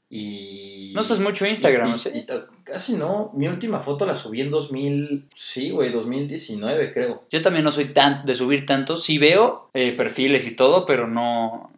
Y. 0.10 0.92
No 0.94 1.01
usas 1.01 1.19
mucho 1.19 1.45
Instagram, 1.48 1.88
y- 1.88 1.92
¿no 1.92 2.18
y- 2.19 2.25
casi 2.63 2.95
no. 2.95 3.31
Mi 3.34 3.48
última 3.48 3.80
foto 3.80 4.06
la 4.06 4.16
subí 4.16 4.42
en 4.42 4.51
2000. 4.51 5.25
Sí, 5.34 5.72
güey, 5.72 5.92
2019, 5.92 6.94
creo. 6.94 7.24
Yo 7.31 7.42
también 7.42 7.63
no 7.66 7.72
soy 7.72 7.86
tan 7.86 8.24
de 8.25 8.36
subir 8.36 8.66
tanto. 8.66 8.98
Sí 8.98 9.18
veo 9.18 9.69
eh, 9.74 9.94
perfiles 9.94 10.45
y 10.45 10.56
todo, 10.56 10.86
pero 10.86 11.07
no. 11.07 11.72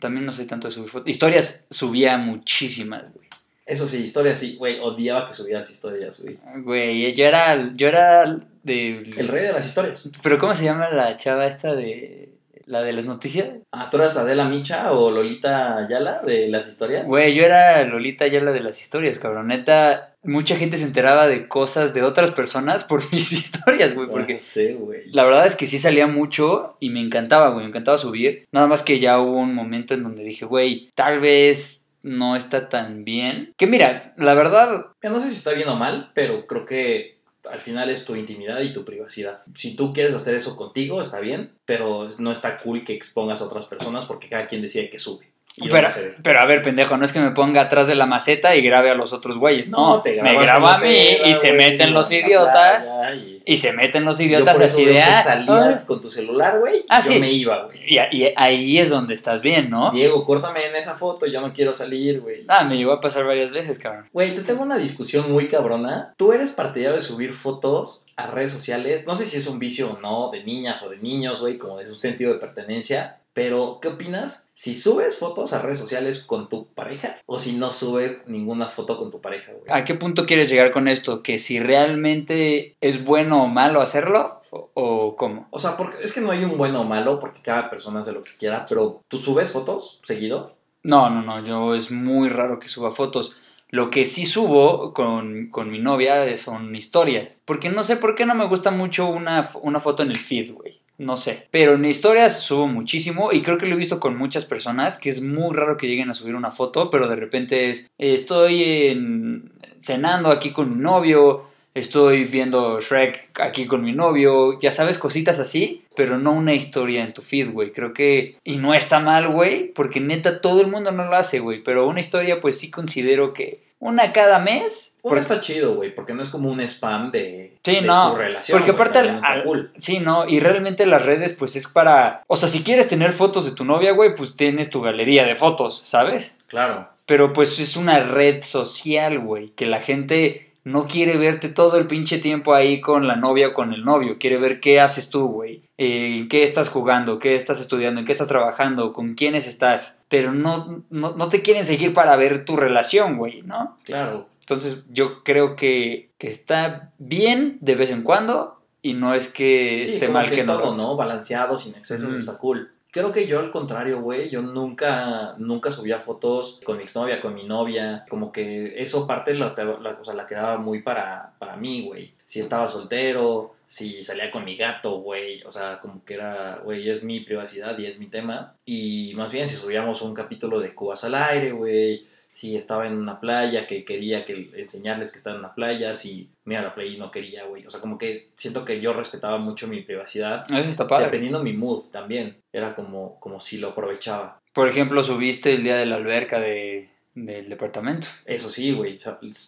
También 0.00 0.26
no 0.26 0.32
soy 0.32 0.46
tanto 0.46 0.68
de 0.68 0.74
subir 0.74 0.90
fotos. 0.90 1.08
Historias 1.08 1.66
subía 1.70 2.18
muchísimas, 2.18 3.04
güey. 3.14 3.26
Eso 3.64 3.86
sí, 3.86 3.98
historias 3.98 4.38
sí, 4.38 4.56
güey. 4.56 4.78
Odiaba 4.80 5.26
que 5.26 5.34
subieras 5.34 5.70
historias, 5.70 6.22
güey. 6.22 6.38
Güey, 6.62 7.14
yo 7.14 7.24
era, 7.26 7.70
yo 7.76 7.88
era 7.88 8.24
de... 8.62 8.98
El 9.16 9.28
rey 9.28 9.42
de 9.44 9.52
las 9.52 9.66
historias. 9.66 10.08
Pero 10.22 10.38
¿cómo 10.38 10.54
se 10.54 10.64
llama 10.64 10.88
la 10.88 11.18
chava 11.18 11.46
esta 11.46 11.74
de... 11.74 12.30
La 12.68 12.82
de 12.82 12.92
las 12.92 13.06
noticias? 13.06 13.48
Ah, 13.72 13.88
¿tú 13.90 13.96
eras 13.96 14.18
Adela 14.18 14.46
Micha 14.46 14.92
o 14.92 15.10
Lolita 15.10 15.78
Ayala 15.78 16.20
de 16.20 16.48
las 16.48 16.68
historias? 16.68 17.06
Güey, 17.06 17.34
yo 17.34 17.42
era 17.42 17.82
Lolita 17.84 18.26
ya 18.26 18.42
la 18.42 18.52
de 18.52 18.60
las 18.60 18.82
historias, 18.82 19.18
cabrón. 19.18 19.46
Neta, 19.46 20.14
mucha 20.22 20.54
gente 20.56 20.76
se 20.76 20.84
enteraba 20.84 21.28
de 21.28 21.48
cosas 21.48 21.94
de 21.94 22.02
otras 22.02 22.30
personas 22.32 22.84
por 22.84 23.02
mis 23.12 23.32
historias, 23.32 23.94
güey. 23.94 24.08
Ah, 24.08 24.12
Porque 24.12 24.36
sí, 24.36 24.74
güey. 24.74 25.10
la 25.12 25.24
verdad 25.24 25.46
es 25.46 25.56
que 25.56 25.66
sí 25.66 25.78
salía 25.78 26.06
mucho 26.06 26.76
y 26.78 26.90
me 26.90 27.00
encantaba, 27.00 27.48
güey. 27.48 27.62
Me 27.64 27.70
encantaba 27.70 27.96
subir. 27.96 28.46
Nada 28.52 28.66
más 28.66 28.82
que 28.82 28.98
ya 28.98 29.18
hubo 29.18 29.38
un 29.38 29.54
momento 29.54 29.94
en 29.94 30.02
donde 30.02 30.22
dije, 30.22 30.44
güey, 30.44 30.90
tal 30.94 31.20
vez 31.20 31.90
no 32.02 32.36
está 32.36 32.68
tan 32.68 33.04
bien. 33.04 33.54
Que 33.56 33.66
mira, 33.66 34.12
la 34.18 34.34
verdad, 34.34 34.86
no 35.02 35.20
sé 35.20 35.30
si 35.30 35.36
está 35.36 35.52
bien 35.52 35.68
o 35.68 35.76
mal, 35.76 36.10
pero 36.14 36.46
creo 36.46 36.66
que 36.66 37.17
al 37.50 37.60
final 37.60 37.90
es 37.90 38.04
tu 38.04 38.16
intimidad 38.16 38.60
y 38.60 38.72
tu 38.72 38.84
privacidad. 38.84 39.40
Si 39.54 39.76
tú 39.76 39.92
quieres 39.92 40.14
hacer 40.14 40.34
eso 40.34 40.56
contigo, 40.56 41.00
está 41.00 41.20
bien, 41.20 41.52
pero 41.64 42.08
no 42.18 42.32
está 42.32 42.58
cool 42.58 42.84
que 42.84 42.94
expongas 42.94 43.40
a 43.40 43.46
otras 43.46 43.66
personas 43.66 44.06
porque 44.06 44.28
cada 44.28 44.46
quien 44.46 44.62
decide 44.62 44.90
que 44.90 44.98
sube. 44.98 45.32
Pero, 45.56 45.88
pero 46.22 46.38
a 46.40 46.44
ver, 46.44 46.62
pendejo, 46.62 46.96
no 46.96 47.04
es 47.04 47.12
que 47.12 47.18
me 47.18 47.32
ponga 47.32 47.62
atrás 47.62 47.88
de 47.88 47.96
la 47.96 48.06
maceta 48.06 48.54
y 48.54 48.62
grabe 48.62 48.90
a 48.90 48.94
los 48.94 49.12
otros 49.12 49.38
güeyes. 49.38 49.68
No, 49.68 50.00
te 50.02 50.22
me 50.22 50.34
graba 50.38 50.76
a 50.76 50.78
mí 50.78 50.84
peda, 50.88 51.28
y 51.28 51.34
se 51.34 51.48
güey, 51.54 51.70
meten 51.70 51.92
los 51.94 52.12
idiotas. 52.12 52.92
y- 53.16 53.42
Y 53.44 53.58
se 53.58 53.72
meten 53.72 54.04
los 54.04 54.18
Yo 54.18 54.24
idiotas 54.26 54.54
por 54.56 54.64
así 54.66 54.84
de... 54.84 55.00
ah, 55.02 55.22
salías 55.24 55.84
con 55.84 56.00
tu 56.00 56.10
celular, 56.10 56.60
güey. 56.60 56.84
Ah, 56.90 57.00
yo 57.00 57.12
sí. 57.14 57.18
me 57.18 57.32
iba, 57.32 57.64
güey. 57.64 57.78
Y, 57.88 57.98
y 58.16 58.32
ahí 58.36 58.78
es 58.78 58.90
donde 58.90 59.14
estás 59.14 59.42
bien, 59.42 59.68
¿no? 59.70 59.90
Diego, 59.90 60.24
córtame 60.24 60.66
en 60.66 60.76
esa 60.76 60.96
foto, 60.96 61.26
yo 61.26 61.40
no 61.40 61.52
quiero 61.52 61.72
salir, 61.72 62.20
güey. 62.20 62.44
Ah, 62.46 62.62
me 62.64 62.76
llegó 62.76 62.92
a 62.92 63.00
pasar 63.00 63.24
varias 63.24 63.50
veces, 63.50 63.78
cabrón. 63.78 64.06
Güey, 64.12 64.34
te 64.36 64.42
tengo 64.42 64.62
una 64.62 64.76
discusión 64.76 65.32
muy 65.32 65.48
cabrona. 65.48 66.12
¿Tú 66.18 66.32
eres 66.32 66.50
partidario 66.52 66.96
de 66.96 67.02
subir 67.02 67.32
fotos 67.32 68.06
a 68.16 68.26
redes 68.28 68.52
sociales? 68.52 69.06
No 69.06 69.16
sé 69.16 69.26
si 69.26 69.38
es 69.38 69.46
un 69.48 69.58
vicio 69.58 69.92
o 69.94 69.98
no, 70.00 70.30
de 70.30 70.44
niñas 70.44 70.82
o 70.82 70.90
de 70.90 70.98
niños, 70.98 71.40
güey, 71.40 71.56
como 71.58 71.78
de 71.78 71.88
su 71.88 71.96
sentido 71.96 72.32
de 72.34 72.38
pertenencia. 72.38 73.16
Pero, 73.38 73.78
¿qué 73.80 73.86
opinas 73.86 74.50
si 74.54 74.74
subes 74.74 75.20
fotos 75.20 75.52
a 75.52 75.62
redes 75.62 75.78
sociales 75.78 76.24
con 76.24 76.48
tu 76.48 76.66
pareja 76.74 77.14
o 77.24 77.38
si 77.38 77.52
no 77.56 77.70
subes 77.70 78.26
ninguna 78.26 78.66
foto 78.66 78.98
con 78.98 79.12
tu 79.12 79.20
pareja, 79.20 79.52
güey? 79.52 79.66
¿A 79.70 79.84
qué 79.84 79.94
punto 79.94 80.26
quieres 80.26 80.50
llegar 80.50 80.72
con 80.72 80.88
esto? 80.88 81.22
¿Que 81.22 81.38
si 81.38 81.60
realmente 81.60 82.76
es 82.80 83.04
bueno 83.04 83.44
o 83.44 83.46
malo 83.46 83.80
hacerlo? 83.80 84.42
¿O, 84.50 84.70
o 84.74 85.14
cómo? 85.14 85.46
O 85.52 85.60
sea, 85.60 85.76
porque 85.76 85.98
es 86.02 86.12
que 86.12 86.20
no 86.20 86.32
hay 86.32 86.42
un 86.42 86.58
bueno 86.58 86.80
o 86.80 86.84
malo 86.84 87.20
porque 87.20 87.40
cada 87.40 87.70
persona 87.70 88.00
hace 88.00 88.10
lo 88.10 88.24
que 88.24 88.32
quiera, 88.36 88.66
pero 88.68 89.04
¿tú 89.06 89.18
subes 89.18 89.52
fotos 89.52 90.00
seguido? 90.02 90.56
No, 90.82 91.08
no, 91.08 91.22
no, 91.22 91.44
yo 91.44 91.76
es 91.76 91.92
muy 91.92 92.28
raro 92.28 92.58
que 92.58 92.68
suba 92.68 92.90
fotos. 92.90 93.36
Lo 93.70 93.90
que 93.90 94.04
sí 94.06 94.26
subo 94.26 94.94
con, 94.94 95.48
con 95.50 95.70
mi 95.70 95.78
novia 95.78 96.36
son 96.38 96.74
historias. 96.74 97.38
Porque 97.44 97.68
no 97.68 97.84
sé 97.84 97.98
por 97.98 98.16
qué 98.16 98.26
no 98.26 98.34
me 98.34 98.48
gusta 98.48 98.72
mucho 98.72 99.06
una, 99.06 99.48
una 99.62 99.78
foto 99.78 100.02
en 100.02 100.10
el 100.10 100.16
feed, 100.16 100.54
güey. 100.54 100.67
No 100.98 101.16
sé. 101.16 101.46
Pero 101.52 101.74
en 101.74 101.84
historias 101.84 102.40
subo 102.40 102.66
muchísimo 102.66 103.30
y 103.32 103.42
creo 103.42 103.56
que 103.56 103.66
lo 103.66 103.76
he 103.76 103.78
visto 103.78 104.00
con 104.00 104.16
muchas 104.18 104.44
personas 104.44 104.98
que 104.98 105.10
es 105.10 105.22
muy 105.22 105.54
raro 105.54 105.76
que 105.76 105.86
lleguen 105.86 106.10
a 106.10 106.14
subir 106.14 106.34
una 106.34 106.50
foto, 106.50 106.90
pero 106.90 107.08
de 107.08 107.14
repente 107.16 107.70
es, 107.70 107.88
estoy 107.98 108.64
en- 108.64 109.52
cenando 109.80 110.28
aquí 110.30 110.50
con 110.50 110.76
mi 110.76 110.82
novio, 110.82 111.44
estoy 111.72 112.24
viendo 112.24 112.80
Shrek 112.80 113.30
aquí 113.40 113.66
con 113.66 113.84
mi 113.84 113.92
novio, 113.92 114.58
ya 114.58 114.72
sabes, 114.72 114.98
cositas 114.98 115.38
así, 115.38 115.84
pero 115.94 116.18
no 116.18 116.32
una 116.32 116.52
historia 116.54 117.04
en 117.04 117.14
tu 117.14 117.22
feed, 117.22 117.52
güey. 117.52 117.70
Creo 117.70 117.92
que... 117.94 118.34
Y 118.42 118.56
no 118.56 118.74
está 118.74 118.98
mal, 118.98 119.28
güey, 119.28 119.72
porque 119.74 120.00
neta 120.00 120.40
todo 120.40 120.60
el 120.62 120.66
mundo 120.66 120.90
no 120.90 121.04
lo 121.04 121.14
hace, 121.14 121.38
güey, 121.38 121.62
pero 121.62 121.86
una 121.86 122.00
historia 122.00 122.40
pues 122.40 122.58
sí 122.58 122.72
considero 122.72 123.32
que 123.34 123.67
una 123.80 124.12
cada 124.12 124.38
mes. 124.38 124.96
Porque, 125.00 125.20
está 125.20 125.40
chido, 125.40 125.74
güey, 125.76 125.94
porque 125.94 126.12
no 126.12 126.22
es 126.22 126.28
como 126.30 126.50
un 126.50 126.60
spam 126.60 127.10
de, 127.10 127.56
Sí, 127.64 127.76
de 127.76 127.82
no, 127.82 128.10
tu 128.12 128.16
relación. 128.18 128.58
porque 128.58 128.72
aparte 128.72 128.98
al- 128.98 129.44
cool. 129.44 129.72
sí, 129.78 130.00
no, 130.00 130.28
y 130.28 130.40
realmente 130.40 130.84
las 130.86 131.04
redes 131.06 131.32
pues 131.32 131.54
es 131.56 131.66
para, 131.68 132.22
o 132.26 132.36
sea, 132.36 132.48
si 132.48 132.62
quieres 132.64 132.88
tener 132.88 133.12
fotos 133.12 133.44
de 133.44 133.52
tu 133.52 133.64
novia, 133.64 133.92
güey, 133.92 134.14
pues 134.14 134.36
tienes 134.36 134.68
tu 134.70 134.82
galería 134.82 135.24
de 135.24 135.36
fotos, 135.36 135.80
¿sabes? 135.84 136.36
Claro. 136.48 136.88
Pero 137.06 137.32
pues 137.32 137.58
es 137.60 137.76
una 137.76 138.00
red 138.00 138.42
social, 138.42 139.18
güey, 139.20 139.48
que 139.50 139.64
la 139.66 139.80
gente 139.80 140.47
no 140.68 140.86
quiere 140.86 141.16
verte 141.16 141.48
todo 141.48 141.78
el 141.78 141.86
pinche 141.86 142.18
tiempo 142.18 142.52
ahí 142.54 142.80
con 142.80 143.06
la 143.06 143.16
novia 143.16 143.48
o 143.48 143.54
con 143.54 143.72
el 143.72 143.84
novio. 143.84 144.18
Quiere 144.18 144.38
ver 144.38 144.60
qué 144.60 144.80
haces 144.80 145.08
tú, 145.10 145.26
güey. 145.28 145.62
Eh, 145.78 146.18
¿En 146.18 146.28
qué 146.28 146.44
estás 146.44 146.68
jugando? 146.68 147.18
¿Qué 147.18 147.34
estás 147.36 147.60
estudiando? 147.60 148.00
¿En 148.00 148.06
qué 148.06 148.12
estás 148.12 148.28
trabajando? 148.28 148.92
¿Con 148.92 149.14
quiénes 149.14 149.46
estás? 149.46 150.04
Pero 150.08 150.32
no, 150.32 150.82
no, 150.90 151.16
no 151.16 151.28
te 151.28 151.42
quieren 151.42 151.64
seguir 151.64 151.94
para 151.94 152.16
ver 152.16 152.44
tu 152.44 152.56
relación, 152.56 153.16
güey, 153.16 153.42
¿no? 153.42 153.78
Claro. 153.84 154.28
Entonces 154.40 154.84
yo 154.90 155.22
creo 155.24 155.56
que, 155.56 156.10
que 156.18 156.28
está 156.28 156.92
bien 156.98 157.58
de 157.60 157.74
vez 157.74 157.90
en 157.90 158.02
cuando 158.02 158.60
y 158.82 158.94
no 158.94 159.14
es 159.14 159.32
que 159.32 159.82
Sí, 159.84 159.94
esté 159.94 160.08
mal 160.08 160.30
que 160.30 160.44
no 160.44 160.58
todo, 160.58 160.68
hagas. 160.68 160.80
¿no? 160.80 160.96
Balanceado, 160.96 161.58
sin 161.58 161.74
excesos, 161.74 162.12
está 162.14 162.38
cool. 162.38 162.70
Creo 162.98 163.12
que 163.12 163.28
yo 163.28 163.38
al 163.38 163.52
contrario, 163.52 164.00
güey, 164.00 164.28
yo 164.28 164.42
nunca, 164.42 165.36
nunca 165.38 165.70
subía 165.70 166.00
fotos 166.00 166.60
con 166.64 166.78
mi 166.78 166.82
exnovia, 166.82 167.20
con 167.20 167.32
mi 167.32 167.44
novia, 167.44 168.04
como 168.08 168.32
que 168.32 168.74
eso 168.82 169.06
parte 169.06 169.34
la, 169.34 169.54
la, 169.56 170.14
la 170.14 170.26
quedaba 170.26 170.58
muy 170.58 170.82
para, 170.82 171.32
para 171.38 171.54
mí, 171.54 171.86
güey. 171.86 172.12
Si 172.24 172.40
estaba 172.40 172.68
soltero, 172.68 173.54
si 173.68 174.02
salía 174.02 174.32
con 174.32 174.44
mi 174.44 174.56
gato, 174.56 174.98
güey, 174.98 175.44
o 175.44 175.52
sea, 175.52 175.78
como 175.78 176.04
que 176.04 176.14
era, 176.14 176.60
güey, 176.64 176.90
es 176.90 177.04
mi 177.04 177.20
privacidad 177.20 177.78
y 177.78 177.86
es 177.86 178.00
mi 178.00 178.06
tema. 178.06 178.54
Y 178.66 179.12
más 179.14 179.30
bien 179.30 179.48
si 179.48 179.54
subíamos 179.54 180.02
un 180.02 180.12
capítulo 180.12 180.58
de 180.58 180.74
Cubas 180.74 181.04
al 181.04 181.14
aire, 181.14 181.52
güey, 181.52 182.04
si 182.38 182.54
estaba 182.54 182.86
en 182.86 182.92
una 182.96 183.18
playa 183.18 183.66
que 183.66 183.84
quería 183.84 184.24
que 184.24 184.50
enseñarles 184.56 185.10
que 185.10 185.18
estaba 185.18 185.34
en 185.34 185.40
una 185.44 185.56
playa, 185.56 185.96
si 185.96 186.30
me 186.44 186.54
iba 186.54 186.60
a 186.62 186.66
la 186.66 186.74
playa 186.76 186.90
y 186.92 186.96
no 186.96 187.10
quería, 187.10 187.44
güey. 187.46 187.66
O 187.66 187.70
sea, 187.70 187.80
como 187.80 187.98
que 187.98 188.28
siento 188.36 188.64
que 188.64 188.80
yo 188.80 188.92
respetaba 188.92 189.38
mucho 189.38 189.66
mi 189.66 189.82
privacidad. 189.82 190.44
Eso 190.48 190.68
está 190.68 190.86
padre. 190.86 191.06
Dependiendo 191.06 191.42
mi 191.42 191.52
mood 191.52 191.90
también. 191.90 192.36
Era 192.52 192.76
como, 192.76 193.18
como 193.18 193.40
si 193.40 193.58
lo 193.58 193.70
aprovechaba. 193.70 194.40
Por 194.52 194.68
ejemplo, 194.68 195.02
subiste 195.02 195.52
el 195.52 195.64
día 195.64 195.76
de 195.78 195.86
la 195.86 195.96
alberca 195.96 196.38
de, 196.38 196.88
del 197.16 197.48
departamento. 197.48 198.06
Eso 198.24 198.50
sí, 198.50 198.70
güey. 198.72 198.96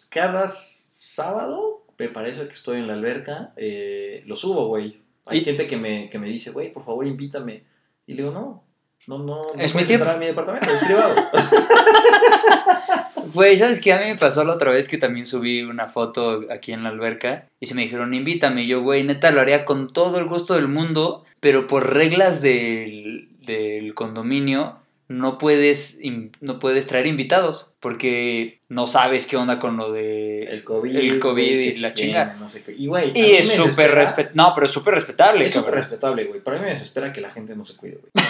Cada 0.09 0.49
sábado 0.95 1.85
me 1.97 2.09
parece 2.09 2.45
que 2.47 2.53
estoy 2.53 2.79
en 2.79 2.87
la 2.87 2.93
alberca. 2.93 3.53
eh, 3.55 4.21
lo 4.25 4.35
subo, 4.35 4.67
güey. 4.67 4.99
Hay 5.27 5.37
Y- 5.39 5.43
gente 5.45 5.65
que 5.65 5.77
me, 5.77 6.09
que 6.09 6.19
me 6.19 6.27
dice, 6.27 6.51
güey, 6.51 6.73
por 6.73 6.83
favor 6.83 7.07
invítame. 7.07 7.63
Y 8.05 8.15
le 8.15 8.23
digo, 8.23 8.33
no. 8.33 8.63
No, 9.07 9.17
no, 9.17 9.53
no 9.55 9.61
Es 9.61 9.75
mi 9.75 9.83
tiempo. 9.83 10.05
entrar 10.05 10.15
a 10.15 10.19
mi 10.19 10.27
departamento, 10.27 10.71
es 10.71 10.83
privado. 10.83 11.15
Güey, 13.33 13.57
¿sabes 13.57 13.79
qué? 13.79 13.93
A 13.93 13.99
mí 13.99 14.07
me 14.07 14.17
pasó 14.17 14.43
la 14.43 14.53
otra 14.53 14.71
vez 14.71 14.89
que 14.89 14.97
también 14.97 15.25
subí 15.25 15.61
una 15.61 15.87
foto 15.87 16.41
aquí 16.49 16.73
en 16.73 16.83
la 16.83 16.89
alberca 16.89 17.47
y 17.59 17.65
se 17.67 17.75
me 17.75 17.83
dijeron, 17.83 18.13
invítame. 18.13 18.63
Y 18.63 18.67
yo, 18.67 18.81
güey, 18.81 19.03
neta, 19.03 19.31
lo 19.31 19.41
haría 19.41 19.63
con 19.63 19.87
todo 19.87 20.17
el 20.17 20.25
gusto 20.25 20.55
del 20.55 20.67
mundo, 20.67 21.23
pero 21.39 21.67
por 21.67 21.93
reglas 21.93 22.41
del, 22.41 23.29
del 23.41 23.93
condominio 23.93 24.77
no 25.07 25.37
puedes, 25.37 25.99
no 26.39 26.59
puedes 26.59 26.87
traer 26.87 27.05
invitados 27.07 27.73
porque 27.79 28.59
no 28.69 28.87
sabes 28.87 29.27
qué 29.27 29.37
onda 29.37 29.59
con 29.59 29.75
lo 29.77 29.91
de... 29.91 30.43
El 30.43 30.63
COVID. 30.63 30.95
El 30.95 31.19
COVID 31.19 31.59
y 31.59 31.73
la 31.79 31.93
chinga. 31.93 32.35
No 32.39 32.49
sé 32.49 32.63
qué. 32.63 32.73
Y, 32.73 32.87
güey, 32.87 33.11
es 33.15 33.51
súper 33.51 33.91
respetable. 33.91 34.35
No, 34.35 34.53
pero 34.55 34.65
es 34.65 34.71
súper 34.71 34.95
respetable. 34.95 35.45
Es 35.45 35.53
súper 35.53 35.75
respetable, 35.75 36.25
güey. 36.25 36.41
Pero 36.43 36.57
a 36.57 36.59
mí 36.59 36.65
me 36.65 36.71
desespera 36.71 37.11
que 37.11 37.21
la 37.21 37.29
gente 37.29 37.55
no 37.55 37.65
se 37.65 37.75
cuide, 37.75 37.97
güey. 37.97 38.25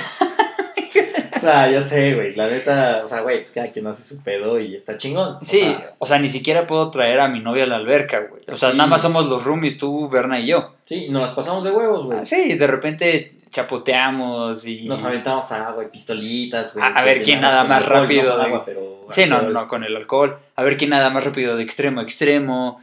nah, 1.44 1.68
ya 1.70 1.82
sé, 1.82 2.13
güey. 2.16 2.36
La 2.36 2.48
neta, 2.48 3.01
o 3.04 3.08
sea, 3.08 3.22
güey, 3.22 3.40
pues 3.40 3.51
cada 3.51 3.72
quien 3.72 3.88
hace 3.88 4.04
su 4.16 4.24
pedo 4.24 4.60
y 4.60 4.75
está 4.75 4.98
chingón. 4.98 5.36
O 5.42 5.46
Sí, 5.46 5.60
sea, 5.60 5.92
o 6.00 6.06
sea, 6.06 6.20
ni 6.20 6.30
siquiera 6.30 6.68
puedo 6.68 6.92
traer 6.92 7.20
a 7.20 7.28
mi 7.28 7.40
novia 7.40 7.63
a 7.63 7.68
la 7.68 7.75
alberca, 7.78 8.20
güey. 8.30 8.44
O 8.48 8.56
sea, 8.56 8.72
Sí. 8.72 8.78
nada 8.78 8.90
más 8.90 9.01
somos 9.01 9.25
los 9.28 9.44
roomies, 9.44 9.78
tú, 9.78 10.10
Berna 10.10 10.40
y 10.40 10.48
yo. 10.48 10.74
sí, 10.86 11.08
nos 11.10 11.22
las 11.22 11.32
pasamos 11.32 11.63
de 11.63 11.72
huevos, 11.72 12.06
güey. 12.06 12.20
Ah, 12.20 12.25
sí, 12.25 12.54
de 12.56 12.68
repente 12.68 13.34
chapoteamos 13.50 14.66
y... 14.68 14.86
Nos 14.88 15.04
aventamos 15.04 15.51
agua 15.51 15.84
y 15.84 15.88
pistolitas, 15.88 16.74
güey. 16.74 16.86
A- 16.86 16.90
a 16.90 17.04
ver 17.04 17.22
quién 17.24 17.42
nada 17.42 17.63
más 17.63 17.84
alcohol, 17.84 18.01
rápido 18.04 18.24
No 18.24 18.30
con 18.32 18.40
de- 18.40 18.46
agua, 18.48 18.63
pero 18.66 18.92
Sí, 19.12 19.25
no, 19.25 19.42
no, 19.42 19.68
con 19.68 19.84
el 19.84 19.96
alcohol. 19.98 20.38
A 20.56 20.63
ver 20.63 20.78
quién 20.78 20.92
nada 20.92 21.10
más 21.10 21.24
rápido 21.25 21.58
de 21.58 21.63
extremo 21.63 22.00
a 22.00 22.04
extremo. 22.04 22.80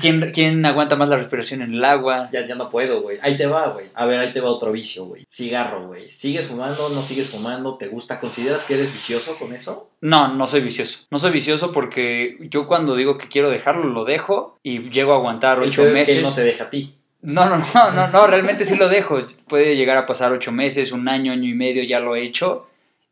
¿Quién, 0.00 0.30
quién 0.32 0.64
aguanta 0.64 0.96
más 0.96 1.08
la 1.08 1.16
respiración 1.16 1.62
en 1.62 1.74
el 1.74 1.84
agua? 1.84 2.30
Ya, 2.32 2.46
ya 2.46 2.54
no 2.54 2.70
puedo, 2.70 3.02
güey. 3.02 3.18
Ahí 3.20 3.36
te 3.36 3.46
va, 3.46 3.68
güey. 3.68 3.86
A 3.94 4.06
ver, 4.06 4.20
ahí 4.20 4.32
te 4.32 4.40
va 4.40 4.50
otro 4.50 4.72
vicio, 4.72 5.04
güey. 5.04 5.24
Cigarro, 5.28 5.86
güey. 5.86 6.08
¿Sigues 6.08 6.46
fumando? 6.46 6.88
¿No 6.88 7.02
sigues 7.02 7.28
fumando? 7.28 7.76
¿Te 7.76 7.88
gusta? 7.88 8.18
¿Consideras 8.18 8.64
que 8.64 8.74
eres 8.74 8.92
vicioso 8.92 9.36
con 9.38 9.54
eso? 9.54 9.90
No, 10.00 10.28
no 10.28 10.46
soy 10.46 10.62
vicioso. 10.62 11.00
No 11.10 11.18
soy 11.18 11.32
vicioso 11.32 11.72
porque 11.72 12.38
yo 12.50 12.66
cuando 12.66 12.96
digo 12.96 13.18
que 13.18 13.28
quiero 13.28 13.50
dejarlo, 13.50 13.84
lo 13.84 14.04
dejo 14.04 14.58
y 14.62 14.90
llego 14.90 15.12
a 15.12 15.16
aguantar 15.16 15.60
ocho 15.60 15.86
es 15.86 15.92
meses. 15.92 16.06
que 16.06 16.18
él 16.18 16.22
no 16.22 16.34
te 16.34 16.44
deja 16.44 16.64
a 16.64 16.70
ti. 16.70 16.94
No, 17.20 17.46
no, 17.46 17.58
no, 17.74 17.90
no, 17.90 18.08
no, 18.08 18.26
realmente 18.26 18.64
sí 18.64 18.76
lo 18.76 18.88
dejo. 18.88 19.20
Puede 19.48 19.76
llegar 19.76 19.98
a 19.98 20.06
pasar 20.06 20.32
ocho 20.32 20.52
meses, 20.52 20.92
un 20.92 21.08
año, 21.08 21.32
año 21.32 21.48
y 21.48 21.54
medio, 21.54 21.82
ya 21.82 22.00
lo 22.00 22.16
he 22.16 22.22
hecho 22.22 22.68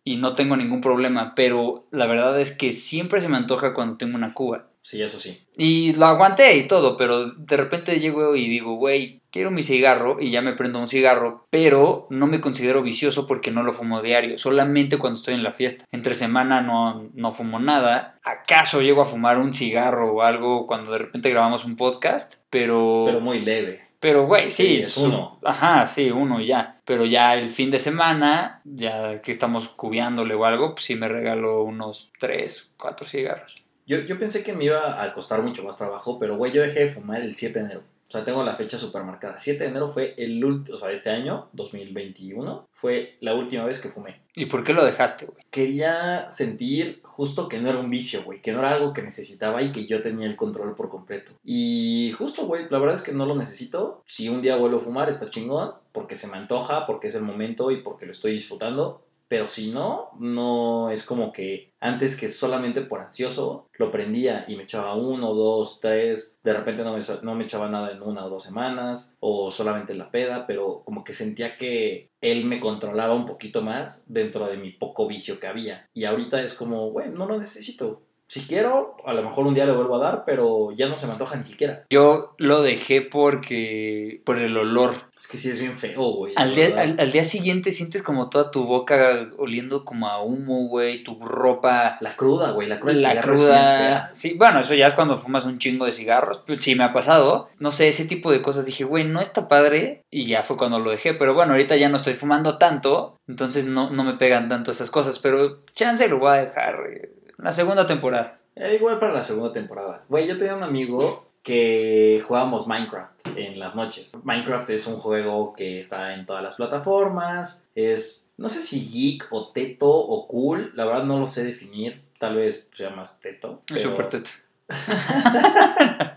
y 0.07 0.19
no 0.19 0.37
tengo 0.37 0.57
ningún 0.57 0.81
problema, 0.81 1.35
pero 1.35 1.85
la 1.91 2.07
verdad 2.07 2.41
es 2.41 2.57
que 2.57 2.73
siempre 2.73 3.21
se 3.21 3.29
me 3.29 3.37
antoja 3.37 3.75
cuando 3.75 3.97
tengo 3.97 4.15
una 4.17 4.33
cuba. 4.33 4.67
Sí, 4.89 5.03
eso 5.03 5.19
sí. 5.19 5.45
Y 5.57 5.95
lo 5.95 6.07
aguanté 6.07 6.57
y 6.59 6.69
todo, 6.69 6.97
pero 6.97 7.33
de 7.33 7.57
repente 7.57 7.99
llego 7.99 8.37
y 8.37 8.49
digo, 8.49 8.77
güey, 8.77 9.21
quiero 9.33 9.51
mi 9.51 9.65
cigarro 9.65 10.19
y 10.21 10.31
ya 10.31 10.43
me 10.43 10.53
prendo 10.53 10.79
un 10.79 10.89
cigarro, 10.89 11.45
pero 11.51 12.07
no 12.09 12.29
me 12.29 12.41
considero 12.41 12.85
vicioso 12.85 13.27
porque 13.27 13.51
no 13.51 13.65
lo 13.65 13.73
fumo 13.73 14.01
diario, 14.01 14.39
solamente 14.39 14.97
cuando 14.97 15.19
estoy 15.19 15.35
en 15.35 15.43
la 15.43 15.51
fiesta. 15.51 15.85
Entre 15.91 16.15
semana 16.15 16.61
no, 16.61 17.11
no 17.15 17.33
fumo 17.33 17.59
nada. 17.59 18.21
¿Acaso 18.23 18.81
llego 18.81 19.03
a 19.03 19.07
fumar 19.07 19.39
un 19.39 19.55
cigarro 19.55 20.13
o 20.13 20.23
algo 20.23 20.69
cuando 20.69 20.93
de 20.93 20.99
repente 20.99 21.31
grabamos 21.31 21.65
un 21.65 21.75
podcast? 21.77 22.35
Pero... 22.49 23.03
Pero 23.07 23.21
muy 23.21 23.41
leve. 23.41 23.89
Pero, 23.99 24.27
güey, 24.27 24.53
sí. 24.53 24.67
Sí, 24.67 24.77
es 24.77 24.91
su- 24.91 25.07
uno. 25.07 25.41
Ajá, 25.43 25.89
sí, 25.89 26.13
uno 26.13 26.41
ya. 26.41 26.79
Pero 26.85 27.05
ya 27.07 27.35
el 27.35 27.51
fin 27.51 27.73
de 27.73 27.81
semana, 27.81 28.61
ya 28.63 29.21
que 29.21 29.33
estamos 29.33 29.67
cubiándole 29.67 30.35
o 30.35 30.45
algo, 30.45 30.77
pues 30.77 30.85
sí 30.85 30.95
me 30.95 31.09
regalo 31.09 31.65
unos 31.65 32.13
tres, 32.21 32.71
cuatro 32.77 33.05
cigarros. 33.05 33.57
Yo, 33.87 33.99
yo 34.01 34.19
pensé 34.19 34.43
que 34.43 34.53
me 34.53 34.65
iba 34.65 35.03
a 35.03 35.13
costar 35.15 35.43
mucho 35.43 35.63
más 35.63 35.79
trabajo, 35.79 36.19
pero 36.19 36.37
güey, 36.37 36.53
yo 36.53 36.63
dejé 36.63 36.81
de 36.81 36.89
fumar 36.89 37.23
el 37.23 37.35
7 37.35 37.59
de 37.59 37.65
enero. 37.65 37.83
O 38.09 38.13
sea, 38.13 38.25
tengo 38.25 38.45
la 38.45 38.55
fecha 38.55 38.79
súper 38.79 39.03
marcada. 39.03 39.39
7 39.39 39.59
de 39.59 39.71
enero 39.71 39.89
fue 39.89 40.15
el 40.17 40.45
último, 40.45 40.77
o 40.77 40.79
sea, 40.79 40.93
este 40.93 41.11
año, 41.11 41.49
2021, 41.55 42.69
fue 42.73 43.17
la 43.21 43.35
última 43.35 43.65
vez 43.65 43.81
que 43.81 43.89
fumé. 43.89 44.21
¿Y 44.35 44.47
por 44.47 44.63
qué 44.63 44.73
lo 44.73 44.85
dejaste, 44.85 45.27
güey? 45.27 45.45
Quería 45.51 46.31
sentir 46.31 47.01
justo 47.03 47.49
que 47.49 47.59
no 47.59 47.69
era 47.69 47.81
un 47.81 47.91
vicio, 47.91 48.23
güey, 48.23 48.41
que 48.41 48.53
no 48.53 48.61
era 48.61 48.75
algo 48.75 48.93
que 48.93 49.03
necesitaba 49.03 49.63
y 49.63 49.73
que 49.73 49.87
yo 49.87 50.03
tenía 50.03 50.27
el 50.27 50.37
control 50.37 50.77
por 50.77 50.89
completo. 50.89 51.33
Y 51.43 52.15
justo, 52.17 52.47
güey, 52.47 52.67
la 52.71 52.79
verdad 52.79 52.95
es 52.95 53.03
que 53.03 53.13
no 53.13 53.27
lo 53.27 53.35
necesito. 53.35 54.03
Si 54.07 54.29
un 54.29 54.41
día 54.41 54.57
vuelvo 54.57 54.77
a 54.77 54.85
fumar, 54.85 55.09
está 55.09 55.29
chingón, 55.29 55.73
porque 55.91 56.17
se 56.17 56.29
me 56.29 56.37
antoja, 56.37 56.87
porque 56.87 57.09
es 57.09 57.15
el 57.17 57.23
momento 57.23 57.73
y 57.73 57.79
porque 57.79 58.07
lo 58.07 58.13
estoy 58.13 58.33
disfrutando. 58.33 59.03
Pero 59.29 59.47
si 59.49 59.73
no, 59.73 60.11
no 60.19 60.91
es 60.91 61.05
como 61.05 61.33
que 61.33 61.73
antes 61.81 62.17
que 62.17 62.29
solamente 62.29 62.81
por 62.83 63.01
ansioso 63.01 63.69
lo 63.75 63.91
prendía 63.91 64.45
y 64.49 64.57
me 64.57 64.63
echaba 64.65 64.95
uno, 64.95 65.35
dos, 65.35 65.81
tres, 65.81 66.39
de 66.43 66.53
repente 66.53 66.85
no 66.85 66.97
me, 66.97 67.01
no 67.23 67.35
me 67.35 67.45
echaba 67.45 67.69
nada 67.69 67.91
en 67.91 68.03
una 68.03 68.25
o 68.25 68.31
dos 68.31 68.45
semanas 68.45 69.17
o 69.21 69.51
solamente 69.51 69.95
la 69.95 70.11
peda, 70.11 70.47
pero 70.47 70.83
como 70.85 71.03
que 71.05 71.15
sentía 71.15 71.57
que 71.57 72.11
él 72.21 72.45
me 72.45 72.61
controlaba 72.61 73.15
un 73.15 73.27
poquito 73.27 73.63
más 73.63 74.05
dentro 74.07 74.47
de 74.47 74.57
mi 74.57 74.73
poco 74.73 75.07
vicio 75.07 75.41
que 75.41 75.47
había. 75.47 75.89
Y 75.93 76.05
ahorita 76.05 76.43
es 76.43 76.55
como, 76.55 76.91
güey, 76.91 77.11
no 77.11 77.27
lo 77.27 77.39
necesito. 77.39 78.06
Si 78.29 78.43
quiero, 78.47 78.97
a 79.07 79.13
lo 79.15 79.23
mejor 79.23 79.47
un 79.47 79.55
día 79.55 79.67
le 79.67 79.73
vuelvo 79.73 79.97
a 79.97 80.01
dar, 80.01 80.25
pero 80.27 80.73
ya 80.73 80.89
no 80.89 80.99
se 80.99 81.07
me 81.07 81.13
antoja 81.13 81.37
ni 81.37 81.45
siquiera. 81.45 81.85
Yo 81.91 82.35
lo 82.39 82.61
dejé 82.63 83.01
porque... 83.03 84.21
por 84.25 84.39
el 84.39 84.57
olor. 84.57 84.95
Es 85.17 85.29
que 85.29 85.39
sí 85.39 85.49
es 85.49 85.61
bien 85.61 85.79
feo, 85.79 86.03
güey. 86.13 86.33
Al 86.37 86.55
día, 86.55 86.81
al, 86.81 86.99
al 86.99 87.13
día 87.13 87.25
siguiente 87.25 87.71
sientes 87.73 88.03
como 88.03 88.29
toda 88.29 88.51
tu 88.51 88.65
boca 88.65 89.29
oliendo 89.39 89.85
como 89.85 90.09
a 90.09 90.23
humo, 90.23 90.67
güey, 90.69 91.05
tu 91.05 91.19
ropa... 91.25 91.95
La 92.01 92.17
cruda, 92.17 92.51
güey, 92.51 92.67
la 92.69 92.81
cruda 92.81 93.15
La 93.15 93.21
cruda. 93.21 93.47
fea. 93.79 94.11
Sí, 94.13 94.35
bueno, 94.37 94.61
eso 94.61 94.75
ya 94.75 94.89
es 94.89 94.95
cuando 94.95 95.17
fumas 95.19 95.47
un 95.47 95.59
chingo 95.59 95.87
de 95.87 95.93
cigarros. 95.93 96.43
Sí, 96.59 96.75
me 96.75 96.85
ha 96.85 96.93
pasado. 96.93 97.49
No 97.61 97.71
sé, 97.71 97.89
ese 97.89 98.07
tipo 98.07 98.33
de 98.33 98.43
cosas. 98.43 98.67
Dije, 98.67 98.83
güey, 98.85 99.05
no 99.05 99.21
está 99.21 99.47
padre. 99.49 100.03
Y 100.11 100.27
ya 100.27 100.43
fue 100.43 100.57
cuando 100.57 100.81
lo 100.81 100.91
dejé. 100.91 101.15
Pero 101.15 101.33
bueno, 101.35 101.53
ahorita 101.53 101.77
ya 101.77 101.89
no 101.89 101.97
estoy 101.97 102.15
fumando 102.15 102.59
tanto. 102.59 103.17
Entonces 103.29 103.67
no, 103.67 103.91
no 103.91 104.03
me 104.05 104.15
pegan 104.15 104.49
tanto 104.49 104.73
esas 104.73 104.91
cosas. 104.91 105.19
Pero 105.21 105.65
chance 105.75 106.09
lo 106.09 106.19
voy 106.19 106.31
a 106.37 106.45
dejar. 106.45 106.77
eh, 106.93 107.11
La 107.39 107.53
segunda 107.53 107.87
temporada. 107.87 108.39
Eh, 108.55 108.77
igual 108.77 108.99
para 108.99 109.13
la 109.13 109.23
segunda 109.23 109.53
temporada. 109.53 110.03
Güey, 110.09 110.27
yo 110.27 110.39
tenía 110.39 110.55
un 110.55 110.63
amigo 110.63 111.27
que 111.43 112.23
jugábamos 112.27 112.67
Minecraft 112.67 113.27
en 113.37 113.59
las 113.59 113.75
noches. 113.77 114.13
Minecraft 114.23 114.71
es 114.71 114.87
un 114.87 114.97
juego 114.97 115.53
que 115.55 115.81
está 115.81 116.15
en 116.15 116.27
todas 116.27 116.43
las 116.43 116.57
plataformas. 116.57 117.69
Es, 117.75 118.31
no 118.37 118.49
sé 118.49 118.61
si 118.61 118.89
geek 118.89 119.29
o 119.31 119.53
teto 119.53 119.89
o 119.91 120.27
cool. 120.27 120.73
La 120.75 120.87
verdad 120.87 121.05
no 121.05 121.19
lo 121.19 121.29
sé 121.29 121.45
definir. 121.45 122.03
Tal 122.19 122.37
vez 122.37 122.69
sea 122.75 122.91
más 122.91 123.21
teto. 123.21 123.61
Es 123.69 123.83
pero- 123.83 123.91
súper 123.91 124.07
teto. 124.09 124.31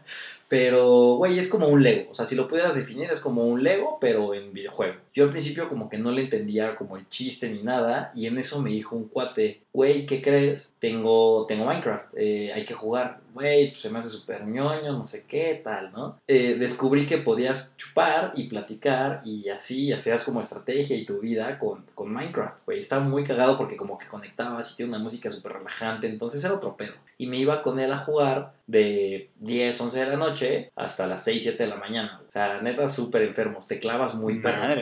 Pero, 0.50 1.14
güey, 1.18 1.38
es 1.38 1.48
como 1.48 1.68
un 1.68 1.84
Lego. 1.84 2.10
O 2.10 2.16
sea, 2.16 2.26
si 2.26 2.36
lo 2.36 2.48
pudieras 2.48 2.76
definir, 2.76 3.10
es 3.12 3.20
como 3.20 3.46
un 3.46 3.64
Lego, 3.64 4.00
pero 4.02 4.34
en 4.34 4.52
videojuego. 4.52 4.96
Yo 5.14 5.26
al 5.26 5.30
principio 5.30 5.70
como 5.70 5.90
que 5.90 6.00
no 6.00 6.12
le 6.12 6.24
entendía 6.24 6.76
como 6.76 6.98
el 6.98 7.08
chiste 7.08 7.52
ni 7.52 7.62
nada. 7.62 8.12
Y 8.16 8.26
en 8.26 8.40
eso 8.40 8.60
me 8.60 8.72
dijo 8.72 8.96
un 8.96 9.08
cuate, 9.08 9.62
güey, 9.72 10.08
¿qué 10.08 10.24
crees? 10.24 10.74
Tengo, 10.80 11.46
tengo 11.48 11.66
Minecraft, 11.66 12.16
eh, 12.18 12.52
hay 12.54 12.66
que 12.66 12.74
jugar. 12.74 13.20
Güey, 13.40 13.70
pues 13.70 13.80
se 13.80 13.90
me 13.90 14.00
hace 14.00 14.10
súper 14.10 14.46
ñoño, 14.46 14.92
no 14.92 15.06
sé 15.06 15.24
qué, 15.26 15.62
tal, 15.64 15.94
¿no? 15.94 16.20
Eh, 16.28 16.58
descubrí 16.60 17.08
que 17.08 17.20
podías 17.20 17.74
chupar 17.78 18.34
y 18.36 18.50
platicar 18.50 19.22
y 19.24 19.48
así 19.48 19.94
hacías 19.94 20.26
como 20.26 20.42
estrategia 20.42 20.98
y 20.98 21.06
tu 21.06 21.22
vida 21.22 21.58
con, 21.58 21.86
con 21.96 22.12
Minecraft, 22.12 22.66
güey. 22.66 22.82
Estaba 22.82 23.02
muy 23.02 23.24
cagado 23.24 23.58
porque 23.58 23.78
como 23.78 23.98
que 23.98 24.08
conectabas 24.08 24.74
y 24.74 24.76
tiene 24.76 24.90
una 24.90 25.02
música 25.02 25.32
súper 25.32 25.54
relajante. 25.54 26.08
Entonces 26.08 26.44
era 26.44 26.54
otro 26.54 26.76
pedo. 26.76 26.96
Y 27.18 27.28
me 27.28 27.38
iba 27.38 27.64
con 27.64 27.80
él 27.80 27.94
a 27.94 28.00
jugar 28.00 28.52
de 28.68 29.30
10, 29.40 29.80
11 29.80 30.00
de 30.02 30.06
la 30.08 30.18
noche 30.18 30.72
hasta 30.76 31.08
las 31.08 31.24
6, 31.24 31.42
7 31.42 31.64
de 31.64 31.70
la 31.70 31.78
mañana. 31.78 32.22
O 32.28 32.30
sea, 32.30 32.62
neta, 32.62 32.90
súper 32.90 33.22
enfermos. 33.22 33.68
Te 33.68 33.80
clavas 33.80 34.16
muy 34.16 34.42
perro. 34.42 34.82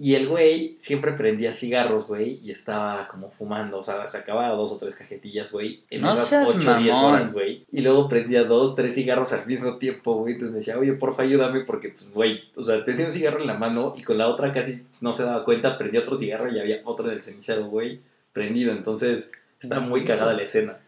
Y 0.00 0.14
el 0.14 0.28
güey 0.28 0.76
siempre 0.78 1.12
prendía 1.14 1.52
cigarros, 1.52 2.06
güey, 2.06 2.38
y 2.42 2.52
estaba 2.52 3.08
como 3.08 3.30
fumando. 3.32 3.78
O 3.78 3.82
sea, 3.82 4.06
se 4.06 4.18
acababa 4.18 4.50
dos 4.50 4.70
o 4.72 4.78
tres 4.78 4.94
cajetillas, 4.94 5.50
güey, 5.50 5.82
en 5.90 6.02
No 6.02 6.14
esas 6.14 6.28
seas 6.28 6.48
8 6.56 6.58
o 6.70 6.74
10 6.78 6.94
mamón. 6.94 7.14
horas, 7.14 7.32
güey. 7.32 7.66
Y 7.72 7.80
luego 7.80 8.08
prendía 8.08 8.44
dos, 8.44 8.76
tres 8.76 8.94
cigarros 8.94 9.32
al 9.32 9.44
mismo 9.46 9.76
tiempo, 9.78 10.14
güey. 10.14 10.34
Entonces 10.34 10.52
me 10.52 10.58
decía, 10.58 10.78
oye, 10.78 10.92
porfa, 10.92 11.24
ayúdame, 11.24 11.60
porque, 11.64 11.88
pues, 11.88 12.08
güey, 12.12 12.44
o 12.54 12.62
sea, 12.62 12.84
tenía 12.84 13.06
un 13.06 13.12
cigarro 13.12 13.40
en 13.40 13.48
la 13.48 13.54
mano 13.54 13.92
y 13.96 14.02
con 14.02 14.18
la 14.18 14.28
otra 14.28 14.52
casi 14.52 14.84
no 15.00 15.12
se 15.12 15.24
daba 15.24 15.44
cuenta, 15.44 15.76
prendía 15.78 16.00
otro 16.02 16.14
cigarro 16.14 16.48
y 16.54 16.60
había 16.60 16.80
otro 16.84 17.10
en 17.10 17.16
el 17.16 17.22
cenicero, 17.24 17.66
güey, 17.66 18.00
prendido. 18.32 18.70
Entonces, 18.70 19.32
está 19.60 19.80
muy 19.80 20.04
cagada 20.04 20.32
la 20.32 20.42
escena. 20.42 20.78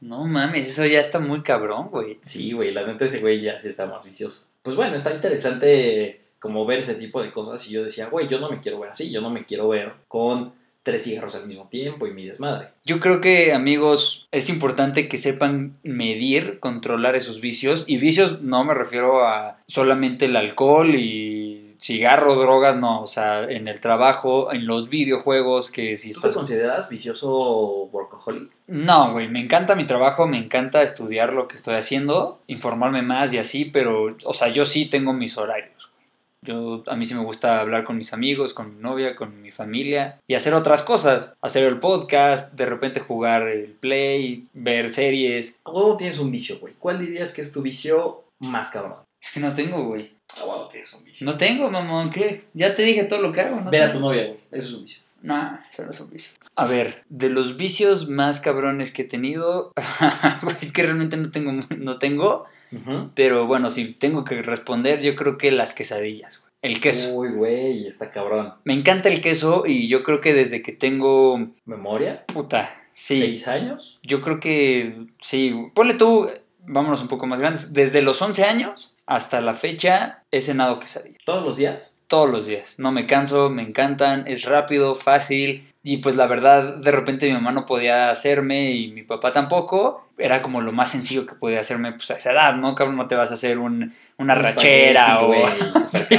No 0.00 0.24
mames, 0.26 0.68
eso 0.68 0.86
ya 0.86 1.00
está 1.00 1.18
muy 1.18 1.42
cabrón, 1.42 1.88
güey. 1.90 2.18
Sí, 2.22 2.52
güey, 2.52 2.70
la 2.72 2.86
neta 2.86 3.04
ese 3.04 3.18
güey 3.18 3.40
ya 3.40 3.58
sí 3.58 3.68
está 3.68 3.86
más 3.86 4.04
vicioso. 4.06 4.46
Pues 4.62 4.76
bueno, 4.76 4.94
está 4.94 5.12
interesante 5.12 6.20
como 6.40 6.66
ver 6.66 6.80
ese 6.80 6.94
tipo 6.94 7.22
de 7.22 7.30
cosas 7.30 7.68
y 7.68 7.72
yo 7.72 7.84
decía, 7.84 8.08
güey, 8.08 8.26
yo 8.26 8.40
no 8.40 8.50
me 8.50 8.60
quiero 8.60 8.80
ver 8.80 8.90
así, 8.90 9.10
yo 9.12 9.20
no 9.20 9.30
me 9.30 9.44
quiero 9.44 9.68
ver 9.68 9.92
con 10.08 10.52
tres 10.82 11.04
cigarros 11.04 11.34
al 11.34 11.46
mismo 11.46 11.68
tiempo 11.68 12.06
y 12.06 12.12
mi 12.12 12.26
desmadre. 12.26 12.68
Yo 12.84 13.00
creo 13.00 13.20
que, 13.20 13.52
amigos, 13.52 14.26
es 14.32 14.48
importante 14.48 15.08
que 15.08 15.18
sepan 15.18 15.76
medir, 15.82 16.58
controlar 16.58 17.16
esos 17.16 17.40
vicios. 17.40 17.84
Y 17.86 17.98
vicios 17.98 18.40
no 18.40 18.64
me 18.64 18.74
refiero 18.74 19.26
a 19.26 19.58
solamente 19.66 20.24
el 20.24 20.36
alcohol 20.36 20.94
y 20.94 21.76
cigarro, 21.80 22.36
drogas, 22.36 22.76
no. 22.76 23.02
O 23.02 23.06
sea, 23.06 23.44
en 23.44 23.68
el 23.68 23.80
trabajo, 23.80 24.52
en 24.52 24.66
los 24.66 24.88
videojuegos, 24.88 25.70
que 25.70 25.98
si 25.98 26.12
¿Tú 26.12 26.20
te 26.20 26.28
estás... 26.28 26.38
consideras 26.38 26.88
vicioso 26.88 27.84
workaholic? 27.92 28.50
No, 28.66 29.12
güey, 29.12 29.28
me 29.28 29.40
encanta 29.40 29.74
mi 29.74 29.86
trabajo, 29.86 30.26
me 30.26 30.38
encanta 30.38 30.82
estudiar 30.82 31.34
lo 31.34 31.46
que 31.48 31.56
estoy 31.56 31.74
haciendo, 31.74 32.40
informarme 32.46 33.02
más 33.02 33.32
y 33.34 33.38
así, 33.38 33.66
pero, 33.66 34.16
o 34.24 34.34
sea, 34.34 34.48
yo 34.48 34.64
sí 34.64 34.86
tengo 34.86 35.12
mis 35.12 35.36
horarios. 35.36 35.89
Yo, 36.42 36.82
a 36.86 36.96
mí 36.96 37.04
sí 37.04 37.14
me 37.14 37.22
gusta 37.22 37.60
hablar 37.60 37.84
con 37.84 37.98
mis 37.98 38.14
amigos, 38.14 38.54
con 38.54 38.76
mi 38.76 38.82
novia, 38.82 39.14
con 39.14 39.42
mi 39.42 39.50
familia 39.50 40.18
y 40.26 40.34
hacer 40.34 40.54
otras 40.54 40.82
cosas. 40.82 41.36
Hacer 41.42 41.64
el 41.64 41.80
podcast, 41.80 42.54
de 42.54 42.64
repente 42.64 43.00
jugar 43.00 43.46
el 43.46 43.66
play, 43.72 44.46
ver 44.54 44.90
series. 44.90 45.60
¿A 45.64 45.70
huevo 45.70 45.98
tienes 45.98 46.18
un 46.18 46.30
vicio, 46.30 46.58
güey? 46.58 46.72
¿Cuál 46.78 46.98
dirías 47.00 47.34
que 47.34 47.42
es 47.42 47.52
tu 47.52 47.60
vicio 47.60 48.24
más 48.38 48.68
cabrón? 48.68 48.94
Es 49.22 49.32
que 49.32 49.40
no 49.40 49.52
tengo, 49.52 49.84
güey. 49.84 50.14
A 50.40 50.46
huevo 50.46 50.66
tienes 50.68 50.94
un 50.94 51.04
vicio. 51.04 51.26
No 51.26 51.36
tengo, 51.36 51.70
mamón, 51.70 52.08
¿qué? 52.08 52.44
Ya 52.54 52.74
te 52.74 52.82
dije 52.84 53.04
todo 53.04 53.20
lo 53.20 53.34
que 53.34 53.42
hago, 53.42 53.60
¿no? 53.60 53.70
Ver 53.70 53.82
a 53.82 53.90
tu 53.90 54.00
novia, 54.00 54.24
güey. 54.24 54.38
Eso 54.50 54.68
es 54.68 54.74
un 54.74 54.82
vicio. 54.84 55.02
Nah, 55.20 55.58
eso 55.70 55.84
no 55.84 55.90
es 55.90 56.00
un 56.00 56.08
vicio. 56.08 56.32
A 56.56 56.66
ver, 56.66 57.04
de 57.10 57.28
los 57.28 57.58
vicios 57.58 58.08
más 58.08 58.40
cabrones 58.40 58.92
que 58.92 59.02
he 59.02 59.04
tenido, 59.04 59.72
es 60.62 60.72
que 60.72 60.82
realmente 60.82 61.18
no 61.18 61.30
tengo, 61.30 61.52
no 61.52 61.98
tengo, 61.98 62.46
Pero 63.14 63.46
bueno, 63.46 63.70
si 63.70 63.92
tengo 63.94 64.24
que 64.24 64.42
responder, 64.42 65.00
yo 65.00 65.16
creo 65.16 65.38
que 65.38 65.50
las 65.50 65.74
quesadillas, 65.74 66.40
güey. 66.40 66.50
El 66.62 66.80
queso. 66.80 67.14
Uy, 67.14 67.30
güey, 67.30 67.86
está 67.86 68.10
cabrón. 68.10 68.54
Me 68.64 68.74
encanta 68.74 69.08
el 69.08 69.22
queso 69.22 69.64
y 69.66 69.88
yo 69.88 70.02
creo 70.02 70.20
que 70.20 70.34
desde 70.34 70.62
que 70.62 70.72
tengo, 70.72 71.48
¿Memoria? 71.64 72.24
puta, 72.26 72.68
sí, 72.92 73.20
¿Seis 73.20 73.48
años? 73.48 73.98
yo 74.02 74.20
creo 74.20 74.40
que, 74.40 75.06
sí, 75.22 75.54
ponle 75.74 75.94
tú, 75.94 76.28
vámonos 76.66 77.00
un 77.00 77.08
poco 77.08 77.26
más 77.26 77.40
grandes, 77.40 77.72
desde 77.72 78.02
los 78.02 78.20
11 78.20 78.44
años 78.44 78.98
hasta 79.06 79.40
la 79.40 79.54
fecha 79.54 80.22
he 80.30 80.42
cenado 80.42 80.80
quesadilla. 80.80 81.16
¿Todos 81.24 81.44
los 81.44 81.56
días? 81.56 81.96
todos 82.10 82.28
los 82.28 82.48
días. 82.48 82.80
No 82.80 82.90
me 82.90 83.06
canso, 83.06 83.50
me 83.50 83.62
encantan, 83.62 84.26
es 84.26 84.42
rápido, 84.42 84.96
fácil. 84.96 85.69
Y 85.82 85.98
pues 85.98 86.14
la 86.14 86.26
verdad, 86.26 86.76
de 86.76 86.90
repente 86.90 87.26
mi 87.26 87.32
mamá 87.32 87.52
no 87.52 87.64
podía 87.64 88.10
hacerme 88.10 88.72
y 88.72 88.90
mi 88.92 89.02
papá 89.02 89.32
tampoco. 89.32 90.06
Era 90.18 90.42
como 90.42 90.60
lo 90.60 90.72
más 90.72 90.90
sencillo 90.90 91.24
que 91.24 91.34
podía 91.34 91.60
hacerme 91.60 91.92
pues, 91.92 92.10
a 92.10 92.16
esa 92.16 92.32
edad, 92.32 92.54
¿no? 92.54 92.74
Cabrón, 92.74 92.96
no 92.98 93.08
te 93.08 93.14
vas 93.14 93.30
a 93.30 93.34
hacer 93.34 93.58
un- 93.58 93.94
una 94.18 94.34
Un 94.34 94.40
rachera 94.40 95.22
o... 95.24 95.32
Sí. 95.88 96.16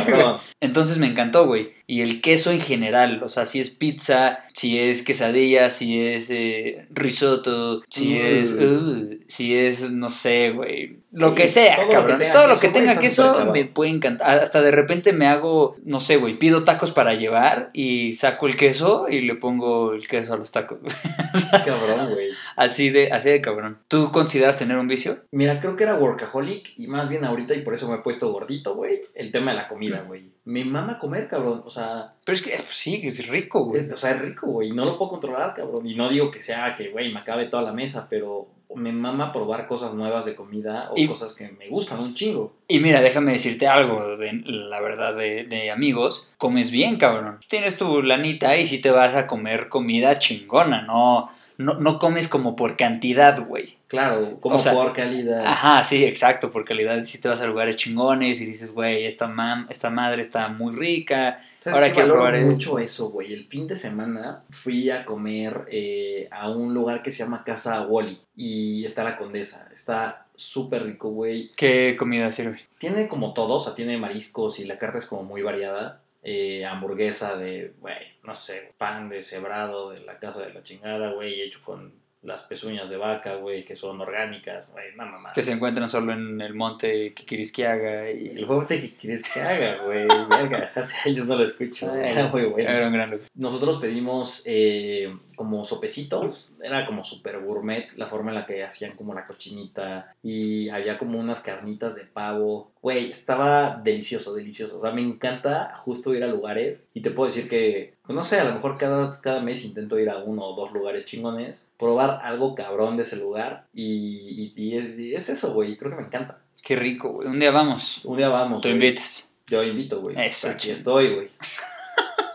Entonces 0.59 0.97
me 0.97 1.05
encantó, 1.07 1.45
güey. 1.45 1.73
Y 1.91 1.99
el 1.99 2.21
queso 2.21 2.51
en 2.51 2.61
general, 2.61 3.21
o 3.21 3.27
sea, 3.27 3.45
si 3.45 3.59
es 3.59 3.69
pizza, 3.69 4.45
si 4.53 4.79
es 4.79 5.03
quesadilla, 5.03 5.69
si 5.69 6.01
es 6.01 6.29
eh, 6.29 6.87
risotto, 6.89 7.83
si 7.89 8.17
es... 8.17 8.53
uh, 8.53 9.19
si 9.27 9.57
es, 9.57 9.91
no 9.91 10.09
sé, 10.09 10.51
güey. 10.51 11.01
Lo 11.11 11.31
Sí, 11.31 11.35
que 11.35 11.49
sea, 11.49 11.75
todo 11.75 11.87
lo 11.93 12.05
que 12.05 12.13
tenga 12.13 12.31
todo 12.31 12.47
lo 12.47 12.53
queso, 12.53 12.61
que 12.61 12.69
tenga 12.69 12.97
queso 12.97 13.45
me 13.51 13.65
puede 13.65 13.91
encantar. 13.91 14.39
Hasta 14.39 14.61
de 14.61 14.71
repente 14.71 15.11
me 15.11 15.27
hago, 15.27 15.75
no 15.83 15.99
sé, 15.99 16.15
güey, 16.15 16.39
pido 16.39 16.63
tacos 16.63 16.91
para 16.91 17.13
llevar 17.15 17.69
y 17.73 18.13
saco 18.13 18.47
el 18.47 18.55
queso 18.55 19.07
y 19.09 19.19
le 19.19 19.35
pongo 19.35 19.91
el 19.91 20.07
queso 20.07 20.33
a 20.33 20.37
los 20.37 20.49
tacos. 20.53 20.79
Cabrón, 21.65 22.13
güey. 22.13 22.29
así 22.55 22.89
de, 22.89 23.11
así 23.11 23.29
de 23.29 23.41
cabrón. 23.41 23.79
¿Tú 23.89 24.11
consideras 24.13 24.57
tener 24.57 24.77
un 24.77 24.87
vicio? 24.87 25.17
Mira, 25.31 25.59
creo 25.59 25.75
que 25.75 25.83
era 25.83 25.95
workaholic 25.95 26.71
y 26.77 26.87
más 26.87 27.09
bien 27.09 27.25
ahorita 27.25 27.53
y 27.53 27.61
por 27.61 27.73
eso 27.73 27.89
me 27.89 27.95
he 27.95 27.99
puesto 27.99 28.31
gordito, 28.31 28.75
güey. 28.75 29.01
El 29.13 29.33
tema 29.33 29.51
de 29.51 29.57
la 29.57 29.67
comida, 29.67 30.05
güey. 30.07 30.31
Me 30.43 30.65
mama 30.65 30.97
comer, 30.99 31.27
cabrón. 31.27 31.61
O 31.65 31.69
sea, 31.69 32.11
Pero 32.25 32.35
es 32.35 32.41
que 32.41 32.49
pues, 32.51 32.75
sí, 32.75 32.99
es 33.03 33.27
rico, 33.27 33.63
güey. 33.65 33.81
es, 33.83 33.91
o 33.91 33.97
sea, 33.97 34.11
es 34.11 34.21
rico, 34.21 34.47
güey. 34.47 34.69
y 34.69 34.71
No 34.71 34.85
lo 34.85 34.97
puedo 34.97 35.11
controlar, 35.11 35.53
cabrón. 35.53 35.85
Y 35.87 35.95
no 35.95 36.09
digo 36.09 36.31
que 36.31 36.41
sea 36.41 36.73
que, 36.75 36.89
güey, 36.89 37.13
me 37.13 37.19
acabe 37.19 37.45
toda 37.45 37.63
la 37.63 37.73
mesa, 37.73 38.07
pero 38.09 38.47
me 38.73 38.91
mama 38.93 39.33
probar 39.33 39.67
cosas 39.67 39.93
nuevas 39.95 40.25
de 40.25 40.33
comida 40.33 40.89
o 40.91 40.97
Y- 40.97 41.05
cosas 41.07 41.33
que 41.33 41.49
me 41.49 41.67
gustan 41.67 41.99
un 41.99 42.13
chingo. 42.13 42.53
Y 42.69 42.79
mira, 42.79 43.01
déjame 43.01 43.33
decirte 43.33 43.67
algo, 43.67 44.15
de, 44.17 44.31
la 44.45 44.79
verdad, 44.79 45.13
de, 45.15 45.43
de 45.43 45.69
amigos, 45.71 46.31
comes 46.37 46.71
bien, 46.71 46.95
cabrón. 46.97 47.39
Tienes 47.49 47.77
tu 47.77 48.01
lanita 48.01 48.55
y 48.57 48.65
si 48.65 48.79
te 48.79 48.89
vas 48.91 49.13
a 49.15 49.27
comer 49.27 49.67
comida 49.67 50.17
chingona, 50.19 50.83
no, 50.83 51.29
no, 51.61 51.75
no 51.75 51.99
comes 51.99 52.27
como 52.27 52.55
por 52.55 52.75
cantidad, 52.77 53.45
güey. 53.45 53.77
Claro, 53.87 54.39
como 54.39 54.55
O 54.55 54.59
sea, 54.59 54.73
por 54.73 54.93
calidad. 54.93 55.45
Ajá, 55.45 55.83
sí, 55.83 56.03
exacto, 56.03 56.51
por 56.51 56.65
calidad 56.65 57.03
si 57.05 57.21
te 57.21 57.27
vas 57.27 57.41
a 57.41 57.47
lugares 57.47 57.75
chingones 57.75 58.41
y 58.41 58.45
dices, 58.45 58.73
güey, 58.73 59.05
esta, 59.05 59.27
mam, 59.27 59.67
esta 59.69 59.89
madre 59.89 60.21
está 60.21 60.47
muy 60.47 60.75
rica. 60.75 61.41
¿Sabes 61.59 61.79
Ahora 61.79 61.93
quiero 61.93 62.15
Valoro 62.15 62.31
probar 62.31 62.45
mucho 62.45 62.79
eso, 62.79 63.09
güey. 63.11 63.33
El 63.33 63.45
fin 63.45 63.67
de 63.67 63.75
semana 63.75 64.43
fui 64.49 64.89
a 64.89 65.05
comer 65.05 65.67
eh, 65.69 66.27
a 66.31 66.49
un 66.49 66.73
lugar 66.73 67.03
que 67.03 67.11
se 67.11 67.23
llama 67.23 67.43
Casa 67.43 67.81
Wally 67.81 68.19
y 68.35 68.83
está 68.83 69.03
la 69.03 69.15
Condesa. 69.15 69.69
Está 69.71 70.25
súper 70.35 70.83
rico, 70.83 71.09
güey. 71.09 71.51
¿Qué 71.55 71.95
comida 71.97 72.31
sirve? 72.31 72.59
Tiene 72.79 73.07
como 73.07 73.33
todo, 73.33 73.55
o 73.55 73.61
sea, 73.61 73.75
tiene 73.75 73.97
mariscos 73.97 74.59
y 74.59 74.65
la 74.65 74.77
carne 74.77 74.99
es 74.99 75.05
como 75.05 75.23
muy 75.23 75.41
variada. 75.41 76.00
Eh, 76.23 76.65
hamburguesa 76.65 77.35
de, 77.35 77.73
güey, 77.79 77.97
no 78.23 78.33
sé, 78.33 78.73
pan 78.77 79.09
de 79.09 79.23
cebrado 79.23 79.89
de 79.89 80.01
la 80.01 80.19
casa 80.19 80.45
de 80.45 80.53
la 80.53 80.61
chingada, 80.61 81.13
güey, 81.13 81.41
hecho 81.41 81.61
con 81.63 82.01
las 82.21 82.43
pezuñas 82.43 82.89
de 82.89 82.97
vaca, 82.97 83.35
güey, 83.35 83.65
que 83.65 83.75
son 83.75 83.99
orgánicas, 83.99 84.71
güey, 84.71 84.95
no 84.95 85.05
mamá. 85.05 85.33
Que 85.33 85.41
se 85.41 85.53
encuentran 85.53 85.89
solo 85.89 86.13
en 86.13 86.39
el 86.39 86.53
monte 86.53 87.13
Kikirisquiaga 87.15 88.11
y... 88.11 88.27
El 88.27 88.47
que 88.47 89.41
haga, 89.41 89.83
güey, 89.83 90.07
verga, 90.29 90.71
hace 90.75 91.09
años 91.09 91.25
no 91.25 91.35
lo 91.35 91.43
escucho, 91.43 91.91
era 91.95 92.27
muy 92.31 92.45
bueno. 92.45 92.69
Era 92.69 92.87
un 92.87 92.93
gran. 92.93 93.19
Nosotros 93.33 93.79
pedimos 93.79 94.43
eh, 94.45 95.11
como 95.41 95.65
sopecitos, 95.65 96.51
era 96.61 96.85
como 96.85 97.03
super 97.03 97.39
gourmet 97.39 97.87
la 97.95 98.05
forma 98.05 98.29
en 98.29 98.35
la 98.35 98.45
que 98.45 98.63
hacían 98.63 98.95
como 98.95 99.15
la 99.15 99.25
cochinita 99.25 100.13
y 100.21 100.69
había 100.69 100.99
como 100.99 101.17
unas 101.19 101.39
carnitas 101.39 101.95
de 101.95 102.05
pavo. 102.05 102.71
Güey, 102.79 103.09
estaba 103.09 103.81
delicioso, 103.83 104.35
delicioso. 104.35 104.77
O 104.77 104.81
sea, 104.83 104.91
me 104.91 105.01
encanta 105.01 105.73
justo 105.77 106.13
ir 106.13 106.23
a 106.23 106.27
lugares 106.27 106.87
y 106.93 107.01
te 107.01 107.09
puedo 107.09 107.27
decir 107.31 107.49
que, 107.49 107.95
pues, 108.03 108.15
no 108.15 108.23
sé, 108.23 108.39
a 108.39 108.43
lo 108.43 108.53
mejor 108.53 108.77
cada, 108.77 109.19
cada 109.21 109.41
mes 109.41 109.65
intento 109.65 109.97
ir 109.97 110.11
a 110.11 110.17
uno 110.19 110.43
o 110.45 110.55
dos 110.55 110.71
lugares 110.73 111.07
chingones, 111.07 111.67
probar 111.79 112.19
algo 112.21 112.53
cabrón 112.53 112.97
de 112.97 113.03
ese 113.03 113.15
lugar 113.17 113.65
y, 113.73 114.53
y- 114.53 114.53
y 114.55 114.77
es, 114.77 114.99
y 114.99 115.15
es 115.15 115.29
eso, 115.29 115.53
güey, 115.55 115.75
creo 115.75 115.89
que 115.91 115.97
me 115.97 116.03
encanta. 116.07 116.37
Qué 116.61 116.75
rico, 116.75 117.09
güey. 117.13 117.27
Un 117.27 117.39
día 117.39 117.49
vamos. 117.49 118.05
Un 118.05 118.17
día 118.17 118.29
vamos. 118.29 118.61
Tú 118.61 118.69
güey. 118.69 118.75
invitas. 118.75 119.33
Yo 119.47 119.63
invito, 119.63 119.99
güey. 120.01 120.15
Eso, 120.23 120.49
Aquí 120.49 120.69
estoy, 120.69 121.13
güey. 121.15 121.27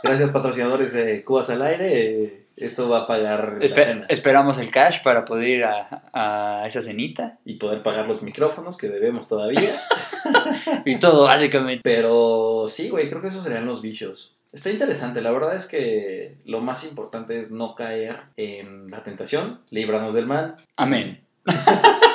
Gracias, 0.03 0.31
patrocinadores 0.31 0.92
de 0.92 1.25
Cubas 1.25 1.49
al 1.51 1.62
Aire. 1.62 2.45
Esto 2.57 2.88
va 2.88 3.01
a 3.01 3.07
pagar 3.07 3.59
la 3.61 3.64
Espe- 3.66 3.85
cena 3.85 4.07
esperamos 4.09 4.59
el 4.59 4.71
cash 4.71 5.03
para 5.03 5.25
poder 5.27 5.49
ir 5.49 5.64
a, 5.64 6.03
a 6.14 6.66
esa 6.66 6.81
cenita. 6.81 7.38
y 7.45 7.55
poder 7.55 7.83
pagar 7.83 8.07
los 8.07 8.23
micrófonos 8.23 8.77
que 8.77 8.88
debemos 8.88 9.29
todavía. 9.29 9.81
Y 10.85 10.97
todo, 10.99 11.25
básicamente. 11.25 11.83
Pero 11.85 12.66
sí, 12.69 12.88
güey, 12.88 13.09
creo 13.09 13.21
que 13.23 13.29
esos 13.29 13.45
serían 13.45 13.66
los 13.66 13.83
vicios. 13.83 14.33
Está 14.53 14.71
interesante, 14.71 15.21
la 15.21 15.31
verdad 15.33 15.55
es 15.55 15.66
que 15.66 16.37
lo 16.47 16.61
más 16.61 16.85
importante 16.88 17.38
es 17.40 17.51
no 17.51 17.75
caer 17.75 18.21
en 18.37 18.90
la 18.90 19.03
tentación, 19.05 19.61
líbranos 19.71 20.14
del 20.14 20.27
mal. 20.27 20.57
Amén. 20.77 21.21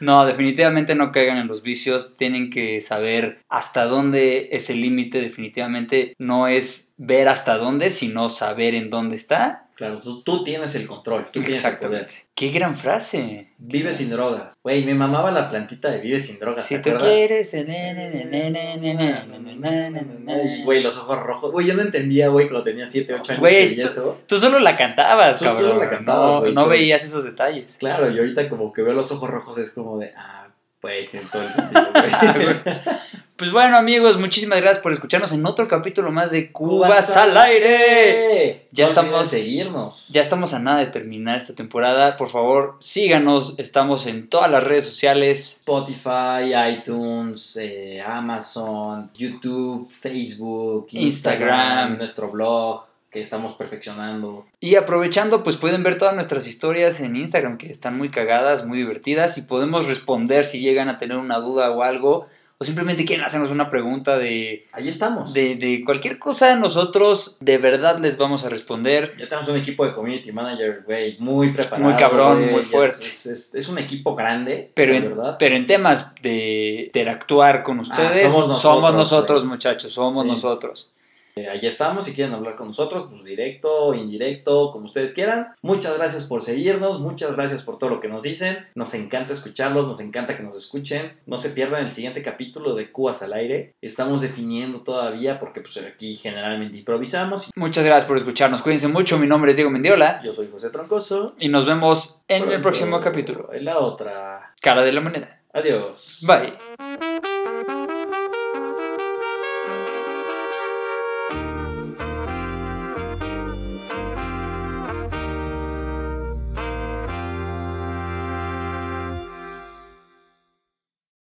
No, 0.00 0.24
definitivamente 0.24 0.94
no 0.94 1.10
caigan 1.10 1.38
en 1.38 1.48
los 1.48 1.62
vicios. 1.62 2.16
Tienen 2.16 2.50
que 2.50 2.80
saber 2.80 3.40
hasta 3.48 3.84
dónde 3.84 4.50
es 4.52 4.70
el 4.70 4.80
límite. 4.80 5.20
Definitivamente 5.20 6.14
no 6.18 6.46
es 6.46 6.94
ver 6.96 7.28
hasta 7.28 7.56
dónde, 7.56 7.90
sino 7.90 8.30
saber 8.30 8.74
en 8.74 8.90
dónde 8.90 9.16
está. 9.16 9.67
Claro, 9.78 10.00
tú, 10.24 10.42
tienes 10.42 10.74
el 10.74 10.88
control, 10.88 11.28
tú 11.30 11.40
tienes 11.40 11.64
el 11.64 11.78
poder. 11.78 12.08
Qué 12.34 12.48
gran 12.48 12.74
frase. 12.74 13.52
Vive 13.58 13.94
sin 13.94 14.10
drogas. 14.10 14.58
Güey, 14.60 14.84
me 14.84 14.92
mamaba 14.92 15.30
la 15.30 15.48
plantita 15.48 15.88
de 15.88 16.00
Vive 16.00 16.18
sin 16.18 16.40
drogas. 16.40 16.66
Si 16.66 16.82
tú 16.82 16.90
quieres. 16.94 17.54
Güey, 20.64 20.82
los 20.82 20.98
ojos 20.98 21.22
rojos. 21.22 21.52
Güey, 21.52 21.68
yo 21.68 21.74
no 21.74 21.82
entendía, 21.82 22.26
güey, 22.26 22.48
cuando 22.48 22.64
tenía 22.64 22.88
7, 22.88 23.14
8 23.14 23.32
años. 23.34 23.40
Güey, 23.40 23.78
eso. 23.78 24.18
Tú 24.26 24.40
solo 24.40 24.58
la 24.58 24.76
cantabas, 24.76 25.40
cabrón. 25.40 25.68
Solo 25.68 25.84
la 25.84 25.90
cantabas, 25.90 26.42
no, 26.42 26.50
no 26.50 26.66
veías 26.68 27.04
esos 27.04 27.24
detalles. 27.24 27.76
Claro, 27.78 28.10
y 28.10 28.18
ahorita 28.18 28.48
como 28.48 28.72
que 28.72 28.82
veo 28.82 28.94
los 28.94 29.12
ojos 29.12 29.30
rojos 29.30 29.58
es 29.58 29.70
como 29.70 29.96
de, 29.96 30.12
ah, 30.16 30.48
güey, 30.82 31.06
tiene 31.06 31.26
todo 31.30 31.42
el 31.42 31.52
sentido, 31.52 31.86
güey. 31.92 32.56
Pues 33.38 33.52
bueno, 33.52 33.76
amigos, 33.76 34.18
muchísimas 34.18 34.60
gracias 34.60 34.82
por 34.82 34.92
escucharnos 34.92 35.30
en 35.30 35.46
otro 35.46 35.68
capítulo 35.68 36.10
más 36.10 36.32
de 36.32 36.50
Cubas 36.50 37.16
al 37.16 37.36
aire. 37.38 38.66
Ya 38.72 38.86
No 38.86 38.88
estamos- 38.88 39.28
seguirnos. 39.28 40.08
Ya 40.08 40.22
estamos 40.22 40.54
a 40.54 40.58
nada 40.58 40.80
de 40.80 40.86
terminar 40.86 41.38
esta 41.38 41.54
temporada. 41.54 42.16
Por 42.16 42.30
favor, 42.30 42.74
síganos. 42.80 43.54
Estamos 43.58 44.08
en 44.08 44.28
todas 44.28 44.50
las 44.50 44.64
redes 44.64 44.86
sociales. 44.86 45.58
Spotify, 45.60 46.52
iTunes, 46.80 47.56
eh, 47.60 48.02
Amazon, 48.04 49.12
YouTube, 49.14 49.88
Facebook, 49.88 50.88
Instagram. 50.90 51.48
Instagram, 51.48 51.98
nuestro 51.98 52.30
blog 52.32 52.86
que 53.08 53.20
estamos 53.20 53.52
perfeccionando. 53.54 54.46
Y 54.58 54.74
aprovechando, 54.74 55.44
pues 55.44 55.56
pueden 55.56 55.84
ver 55.84 55.96
todas 55.96 56.16
nuestras 56.16 56.48
historias 56.48 57.00
en 57.00 57.14
Instagram, 57.14 57.56
que 57.56 57.70
están 57.70 57.96
muy 57.96 58.10
cagadas, 58.10 58.66
muy 58.66 58.78
divertidas. 58.78 59.38
Y 59.38 59.42
podemos 59.42 59.86
responder 59.86 60.44
si 60.44 60.58
llegan 60.60 60.88
a 60.88 60.98
tener 60.98 61.18
una 61.18 61.38
duda 61.38 61.70
o 61.70 61.84
algo. 61.84 62.26
O 62.60 62.64
simplemente 62.64 63.04
quieren 63.04 63.24
hacernos 63.24 63.52
una 63.52 63.70
pregunta 63.70 64.18
de, 64.18 64.66
Ahí 64.72 64.88
estamos. 64.88 65.32
de, 65.32 65.54
de 65.54 65.84
cualquier 65.84 66.18
cosa. 66.18 66.56
Nosotros 66.56 67.36
de 67.38 67.56
verdad 67.56 67.98
les 68.00 68.16
vamos 68.18 68.44
a 68.44 68.48
responder. 68.48 69.14
Ya 69.16 69.28
tenemos 69.28 69.48
un 69.48 69.56
equipo 69.58 69.86
de 69.86 69.92
community 69.92 70.32
manager, 70.32 70.82
güey, 70.84 71.16
muy 71.20 71.52
preparado. 71.52 71.88
Muy 71.88 71.96
cabrón, 71.96 72.50
muy 72.50 72.64
fuerte. 72.64 73.06
Es, 73.06 73.26
es- 73.26 73.54
es 73.54 73.68
un 73.68 73.78
equipo 73.78 74.16
grande, 74.16 74.72
Pero 74.74 74.92
en, 74.92 75.04
verdad. 75.04 75.36
pero 75.38 75.54
en 75.54 75.66
temas 75.66 76.12
de 76.20 76.84
interactuar 76.86 77.62
con 77.62 77.78
ustedes, 77.78 78.26
Ah, 78.26 78.30
somos 78.30 78.32
somos 78.32 78.48
nosotros, 78.48 78.94
nosotros, 78.94 79.38
güey. 79.42 79.50
muchachos, 79.50 79.92
somos 79.92 80.24
Sí. 80.24 80.28
nosotros. 80.28 80.90
Eh, 81.36 81.48
Ahí 81.48 81.60
estamos, 81.62 82.04
si 82.04 82.14
quieren 82.14 82.34
hablar 82.34 82.56
con 82.56 82.68
nosotros, 82.68 83.06
pues 83.10 83.24
directo, 83.24 83.94
indirecto, 83.94 84.72
como 84.72 84.86
ustedes 84.86 85.12
quieran. 85.12 85.48
Muchas 85.62 85.96
gracias 85.96 86.24
por 86.24 86.42
seguirnos, 86.42 87.00
muchas 87.00 87.34
gracias 87.34 87.62
por 87.62 87.78
todo 87.78 87.90
lo 87.90 88.00
que 88.00 88.08
nos 88.08 88.22
dicen. 88.22 88.66
Nos 88.74 88.94
encanta 88.94 89.32
escucharlos, 89.32 89.86
nos 89.86 90.00
encanta 90.00 90.36
que 90.36 90.42
nos 90.42 90.56
escuchen. 90.56 91.12
No 91.26 91.38
se 91.38 91.50
pierdan 91.50 91.84
el 91.86 91.92
siguiente 91.92 92.22
capítulo 92.22 92.74
de 92.74 92.90
Cubas 92.90 93.22
al 93.22 93.32
aire. 93.32 93.74
Estamos 93.82 94.20
definiendo 94.20 94.80
todavía 94.80 95.38
porque 95.38 95.60
pues 95.60 95.76
aquí 95.78 96.16
generalmente 96.16 96.78
improvisamos. 96.78 97.50
Muchas 97.54 97.84
gracias 97.84 98.06
por 98.06 98.16
escucharnos. 98.16 98.62
Cuídense 98.62 98.88
mucho. 98.88 99.18
Mi 99.18 99.26
nombre 99.26 99.52
es 99.52 99.56
Diego 99.56 99.70
Mendiola. 99.70 100.22
Yo 100.22 100.32
soy 100.32 100.48
José 100.50 100.70
Troncoso. 100.70 101.34
Y 101.38 101.48
nos 101.48 101.66
vemos 101.66 102.22
en 102.28 102.50
el 102.50 102.60
próximo 102.60 103.00
capítulo. 103.00 103.52
En 103.52 103.64
la 103.64 103.78
otra. 103.78 104.54
Cara 104.60 104.82
de 104.82 104.92
la 104.92 105.00
moneda. 105.00 105.40
Adiós. 105.52 106.24
Bye. 106.26 106.87